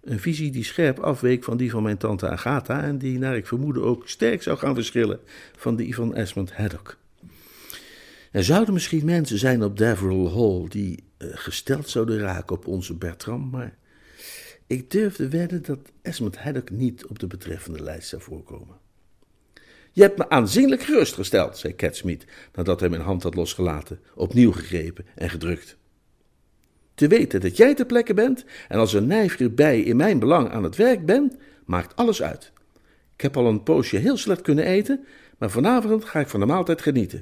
Een 0.00 0.20
visie 0.20 0.50
die 0.50 0.64
scherp 0.64 0.98
afweek 0.98 1.44
van 1.44 1.56
die 1.56 1.70
van 1.70 1.82
mijn 1.82 1.98
tante 1.98 2.28
Agatha 2.28 2.82
en 2.82 2.98
die, 2.98 3.18
naar 3.18 3.36
ik 3.36 3.46
vermoedde, 3.46 3.80
ook 3.80 4.08
sterk 4.08 4.42
zou 4.42 4.58
gaan 4.58 4.74
verschillen 4.74 5.20
van 5.56 5.76
die 5.76 5.94
van 5.94 6.14
Esmond 6.14 6.52
Haddock. 6.52 6.96
Er 8.30 8.44
zouden 8.44 8.74
misschien 8.74 9.04
mensen 9.04 9.38
zijn 9.38 9.62
op 9.62 9.76
Deverell 9.76 10.30
Hall 10.34 10.66
die 10.68 11.04
uh, 11.18 11.28
gesteld 11.32 11.88
zouden 11.88 12.18
raken 12.18 12.56
op 12.56 12.66
onze 12.66 12.94
Bertram, 12.94 13.50
maar 13.50 13.78
ik 14.70 14.90
durfde 14.90 15.28
wedden 15.28 15.62
dat 15.62 15.78
Esmond 16.02 16.38
Haddock 16.38 16.70
niet 16.70 17.06
op 17.06 17.18
de 17.18 17.26
betreffende 17.26 17.82
lijst 17.82 18.08
zou 18.08 18.22
voorkomen. 18.22 18.76
Je 19.92 20.02
hebt 20.02 20.18
me 20.18 20.28
aanzienlijk 20.28 20.82
gerustgesteld, 20.82 21.58
zei 21.58 21.74
Catsmeet, 21.74 22.26
nadat 22.54 22.80
hij 22.80 22.88
mijn 22.88 23.02
hand 23.02 23.22
had 23.22 23.34
losgelaten, 23.34 24.00
opnieuw 24.14 24.52
gegrepen 24.52 25.06
en 25.14 25.30
gedrukt. 25.30 25.76
Te 26.94 27.08
weten 27.08 27.40
dat 27.40 27.56
jij 27.56 27.74
ter 27.74 27.86
plekke 27.86 28.14
bent 28.14 28.44
en 28.68 28.78
als 28.78 28.92
een 28.92 29.06
nijver 29.06 29.54
bij 29.54 29.80
in 29.80 29.96
mijn 29.96 30.18
belang 30.18 30.50
aan 30.50 30.64
het 30.64 30.76
werk 30.76 31.06
ben, 31.06 31.38
maakt 31.64 31.96
alles 31.96 32.22
uit. 32.22 32.52
Ik 33.14 33.20
heb 33.20 33.36
al 33.36 33.46
een 33.46 33.62
poosje 33.62 33.96
heel 33.96 34.16
slecht 34.16 34.42
kunnen 34.42 34.64
eten, 34.64 35.04
maar 35.38 35.50
vanavond 35.50 36.04
ga 36.04 36.20
ik 36.20 36.28
van 36.28 36.40
de 36.40 36.46
maaltijd 36.46 36.82
genieten. 36.82 37.18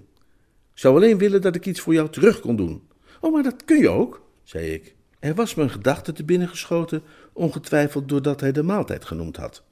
Ik 0.74 0.84
zou 0.84 0.96
alleen 0.96 1.18
willen 1.18 1.40
dat 1.40 1.54
ik 1.54 1.66
iets 1.66 1.80
voor 1.80 1.94
jou 1.94 2.10
terug 2.10 2.40
kon 2.40 2.56
doen. 2.56 2.88
Oh, 3.20 3.32
maar 3.32 3.42
dat 3.42 3.64
kun 3.64 3.78
je 3.78 3.88
ook, 3.88 4.22
zei 4.42 4.72
ik. 4.72 4.96
Er 5.18 5.34
was 5.34 5.54
me 5.54 5.62
een 5.62 5.70
gedachte 5.70 6.12
te 6.12 6.24
binnen 6.24 6.48
geschoten, 6.48 7.02
ongetwijfeld 7.32 8.08
doordat 8.08 8.40
hij 8.40 8.52
de 8.52 8.62
maaltijd 8.62 9.04
genoemd 9.04 9.36
had. 9.36 9.62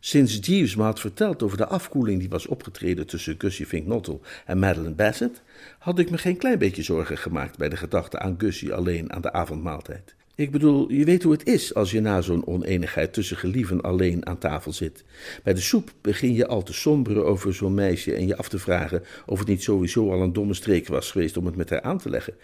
Sinds 0.00 0.38
Jeeves 0.40 0.76
me 0.76 0.82
had 0.82 1.00
verteld 1.00 1.42
over 1.42 1.56
de 1.56 1.66
afkoeling 1.66 2.20
die 2.20 2.28
was 2.28 2.46
opgetreden 2.46 3.06
tussen 3.06 3.34
Gussie 3.38 3.66
Fink 3.66 4.08
en 4.46 4.58
Madeline 4.58 4.94
Bassett, 4.94 5.42
had 5.78 5.98
ik 5.98 6.10
me 6.10 6.18
geen 6.18 6.36
klein 6.36 6.58
beetje 6.58 6.82
zorgen 6.82 7.18
gemaakt 7.18 7.58
bij 7.58 7.68
de 7.68 7.76
gedachte 7.76 8.18
aan 8.18 8.34
Gussie 8.38 8.74
alleen 8.74 9.12
aan 9.12 9.22
de 9.22 9.32
avondmaaltijd. 9.32 10.14
Ik 10.34 10.50
bedoel, 10.50 10.92
je 10.92 11.04
weet 11.04 11.22
hoe 11.22 11.32
het 11.32 11.46
is 11.46 11.74
als 11.74 11.90
je 11.90 12.00
na 12.00 12.20
zo'n 12.20 12.46
oneenigheid 12.46 13.12
tussen 13.12 13.36
gelieven 13.36 13.80
alleen 13.80 14.26
aan 14.26 14.38
tafel 14.38 14.72
zit. 14.72 15.04
Bij 15.42 15.54
de 15.54 15.60
soep 15.60 15.92
begin 16.00 16.34
je 16.34 16.46
al 16.46 16.62
te 16.62 16.72
somberen 16.72 17.24
over 17.24 17.54
zo'n 17.54 17.74
meisje 17.74 18.14
en 18.14 18.26
je 18.26 18.36
af 18.36 18.48
te 18.48 18.58
vragen 18.58 19.02
of 19.26 19.38
het 19.38 19.48
niet 19.48 19.62
sowieso 19.62 20.12
al 20.12 20.22
een 20.22 20.32
domme 20.32 20.54
streek 20.54 20.86
was 20.86 21.10
geweest 21.10 21.36
om 21.36 21.46
het 21.46 21.56
met 21.56 21.70
haar 21.70 21.80
aan 21.80 21.98
te 21.98 22.10
leggen. 22.10 22.34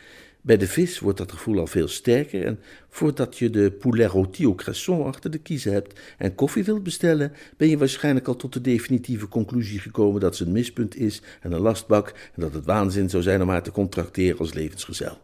Bij 0.44 0.57
de 0.57 0.66
vis 0.66 0.98
wordt 0.98 1.18
dat 1.18 1.33
gevoel 1.33 1.59
al 1.59 1.66
veel 1.66 1.88
sterker 1.88 2.44
en 2.44 2.61
voordat 2.88 3.38
je 3.38 3.50
de 3.50 3.70
poulet 3.70 4.11
rôti 4.11 4.44
au 4.44 4.55
cresson 4.55 5.05
achter 5.05 5.31
de 5.31 5.38
kiezen 5.38 5.72
hebt 5.72 6.00
en 6.18 6.35
koffie 6.35 6.64
wilt 6.64 6.83
bestellen, 6.83 7.33
ben 7.57 7.68
je 7.68 7.78
waarschijnlijk 7.78 8.28
al 8.28 8.37
tot 8.37 8.52
de 8.52 8.61
definitieve 8.61 9.28
conclusie 9.28 9.78
gekomen 9.78 10.20
dat 10.20 10.37
ze 10.37 10.44
een 10.44 10.52
mispunt 10.52 10.96
is 10.96 11.22
en 11.40 11.52
een 11.52 11.61
lastbak 11.61 12.09
en 12.09 12.40
dat 12.40 12.55
het 12.55 12.64
waanzin 12.64 13.11
zou 13.11 13.22
zijn 13.22 13.42
om 13.42 13.48
haar 13.48 13.62
te 13.62 13.70
contracteren 13.70 14.38
als 14.38 14.52
levensgezel. 14.52 15.18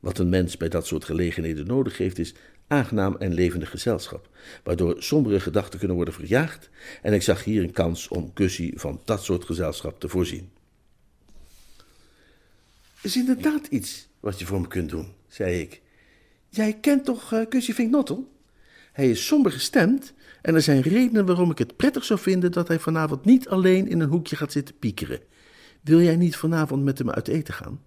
Wat 0.00 0.18
een 0.18 0.28
mens 0.28 0.56
bij 0.56 0.68
dat 0.68 0.86
soort 0.86 1.04
gelegenheden 1.04 1.66
nodig 1.66 1.98
heeft 1.98 2.18
is 2.18 2.34
aangenaam 2.66 3.16
en 3.18 3.34
levendig 3.34 3.70
gezelschap, 3.70 4.28
waardoor 4.64 5.02
sombere 5.02 5.40
gedachten 5.40 5.78
kunnen 5.78 5.96
worden 5.96 6.14
verjaagd 6.14 6.70
en 7.02 7.12
ik 7.12 7.22
zag 7.22 7.44
hier 7.44 7.62
een 7.62 7.72
kans 7.72 8.08
om 8.08 8.30
Gussie 8.34 8.72
van 8.76 9.00
dat 9.04 9.24
soort 9.24 9.44
gezelschap 9.44 10.00
te 10.00 10.08
voorzien 10.08 10.50
is 13.02 13.16
inderdaad 13.16 13.66
iets 13.66 14.08
wat 14.20 14.38
je 14.38 14.46
voor 14.46 14.60
me 14.60 14.68
kunt 14.68 14.90
doen, 14.90 15.12
zei 15.28 15.60
ik. 15.60 15.80
Jij 16.48 16.78
kent 16.80 17.04
toch 17.04 17.32
uh, 17.32 17.46
Kusje? 17.48 18.24
Hij 18.92 19.10
is 19.10 19.26
somber 19.26 19.52
gestemd 19.52 20.12
en 20.42 20.54
er 20.54 20.62
zijn 20.62 20.80
redenen 20.80 21.26
waarom 21.26 21.50
ik 21.50 21.58
het 21.58 21.76
prettig 21.76 22.04
zou 22.04 22.20
vinden 22.20 22.52
dat 22.52 22.68
hij 22.68 22.78
vanavond 22.78 23.24
niet 23.24 23.48
alleen 23.48 23.88
in 23.88 24.00
een 24.00 24.08
hoekje 24.08 24.36
gaat 24.36 24.52
zitten 24.52 24.78
piekeren. 24.78 25.20
Wil 25.80 26.00
jij 26.00 26.16
niet 26.16 26.36
vanavond 26.36 26.84
met 26.84 26.98
hem 26.98 27.10
uit 27.10 27.28
eten 27.28 27.54
gaan? 27.54 27.80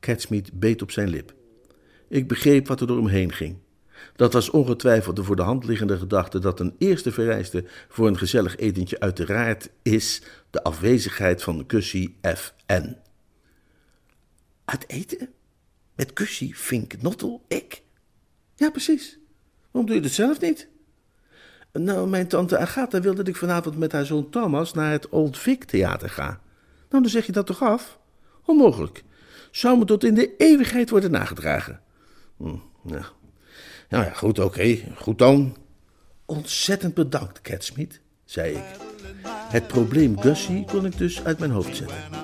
Catsmeet 0.00 0.52
beet 0.52 0.82
op 0.82 0.90
zijn 0.90 1.08
lip. 1.08 1.34
Ik 2.08 2.28
begreep 2.28 2.66
wat 2.66 2.80
er 2.80 2.86
door 2.86 2.96
hem 2.96 3.06
heen 3.06 3.32
ging. 3.32 3.56
Dat 4.16 4.32
was 4.32 4.50
ongetwijfeld 4.50 5.16
de 5.16 5.24
voor 5.24 5.36
de 5.36 5.42
hand 5.42 5.64
liggende 5.64 5.98
gedachte 5.98 6.38
dat 6.38 6.60
een 6.60 6.74
eerste 6.78 7.12
vereiste 7.12 7.64
voor 7.88 8.06
een 8.06 8.18
gezellig 8.18 8.56
etentje 8.56 9.00
uiteraard 9.00 9.70
is 9.82 10.22
de 10.50 10.62
afwezigheid 10.62 11.42
van 11.42 11.64
Gussie 11.66 12.18
F.N. 12.34 12.96
Uit 14.70 14.88
eten? 14.88 15.28
Met 15.94 16.12
Kussie, 16.12 16.54
Fink, 16.54 17.02
Nottel, 17.02 17.44
ik? 17.48 17.82
Ja, 18.56 18.70
precies. 18.70 19.18
Waarom 19.70 19.90
doe 19.90 20.00
je 20.00 20.02
het 20.02 20.12
zelf 20.12 20.40
niet? 20.40 20.68
Nou, 21.72 22.08
mijn 22.08 22.28
tante 22.28 22.58
Agatha 22.58 23.00
wilde 23.00 23.16
dat 23.16 23.28
ik 23.28 23.36
vanavond 23.36 23.78
met 23.78 23.92
haar 23.92 24.06
zoon 24.06 24.30
Thomas 24.30 24.72
naar 24.72 24.90
het 24.90 25.08
Old 25.08 25.38
Vic 25.38 25.64
Theater 25.64 26.10
ga. 26.10 26.26
Nou, 26.88 27.02
dan 27.02 27.08
zeg 27.08 27.26
je 27.26 27.32
dat 27.32 27.46
toch 27.46 27.62
af? 27.62 27.98
Onmogelijk. 28.44 29.02
Zou 29.50 29.78
me 29.78 29.84
tot 29.84 30.04
in 30.04 30.14
de 30.14 30.36
eeuwigheid 30.36 30.90
worden 30.90 31.10
nagedragen. 31.10 31.80
Hm, 32.36 32.56
ja. 32.86 33.06
Nou 33.88 34.04
ja, 34.04 34.12
goed, 34.12 34.38
oké. 34.38 34.78
Goed 34.96 35.18
dan. 35.18 35.56
Ontzettend 36.24 36.94
bedankt, 36.94 37.40
Catsmeet, 37.40 38.00
zei 38.24 38.54
ik. 38.54 38.64
Het 39.28 39.66
probleem 39.66 40.20
Gussie 40.20 40.64
kon 40.64 40.86
ik 40.86 40.98
dus 40.98 41.24
uit 41.24 41.38
mijn 41.38 41.50
hoofd 41.50 41.76
zetten. 41.76 42.19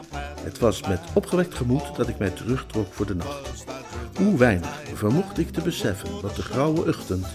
Het 0.47 0.59
was 0.59 0.81
met 0.81 1.01
opgewekt 1.13 1.55
gemoed 1.55 1.97
dat 1.97 2.09
ik 2.09 2.19
mij 2.19 2.31
terugtrok 2.31 2.87
voor 2.95 3.07
de 3.07 3.15
nacht. 3.15 3.65
Hoe 4.17 4.37
weinig 4.37 4.81
vermocht 4.95 5.39
ik 5.39 5.51
te 5.51 5.61
beseffen 5.61 6.09
dat 6.23 6.37
de 6.37 6.43
grauwe 6.43 6.89
ochtend, 6.89 7.27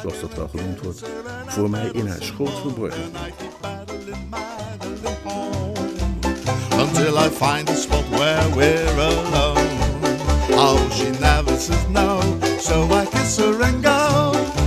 zoals 0.00 0.20
dat 0.20 0.34
wel 0.34 0.48
genoemd 0.48 0.80
wordt, 0.80 1.02
voor 1.46 1.70
mij 1.70 1.90
in 1.92 2.06
haar 2.06 2.22
schoot 2.22 2.60
verborgen 2.60 3.10
Until 6.78 7.16
I 7.16 7.28
find 7.28 7.70
a 7.70 7.74
spot 7.74 8.08
where 8.08 8.54
we're 8.54 9.00
alone. 9.00 9.68
Oh, 10.50 10.90
she 10.90 11.10
never 11.20 11.56
says 11.58 11.88
no, 11.88 12.20
so 12.58 12.84
I 12.84 13.06
kiss 13.06 13.36
her 13.36 13.80
go. 13.82 14.61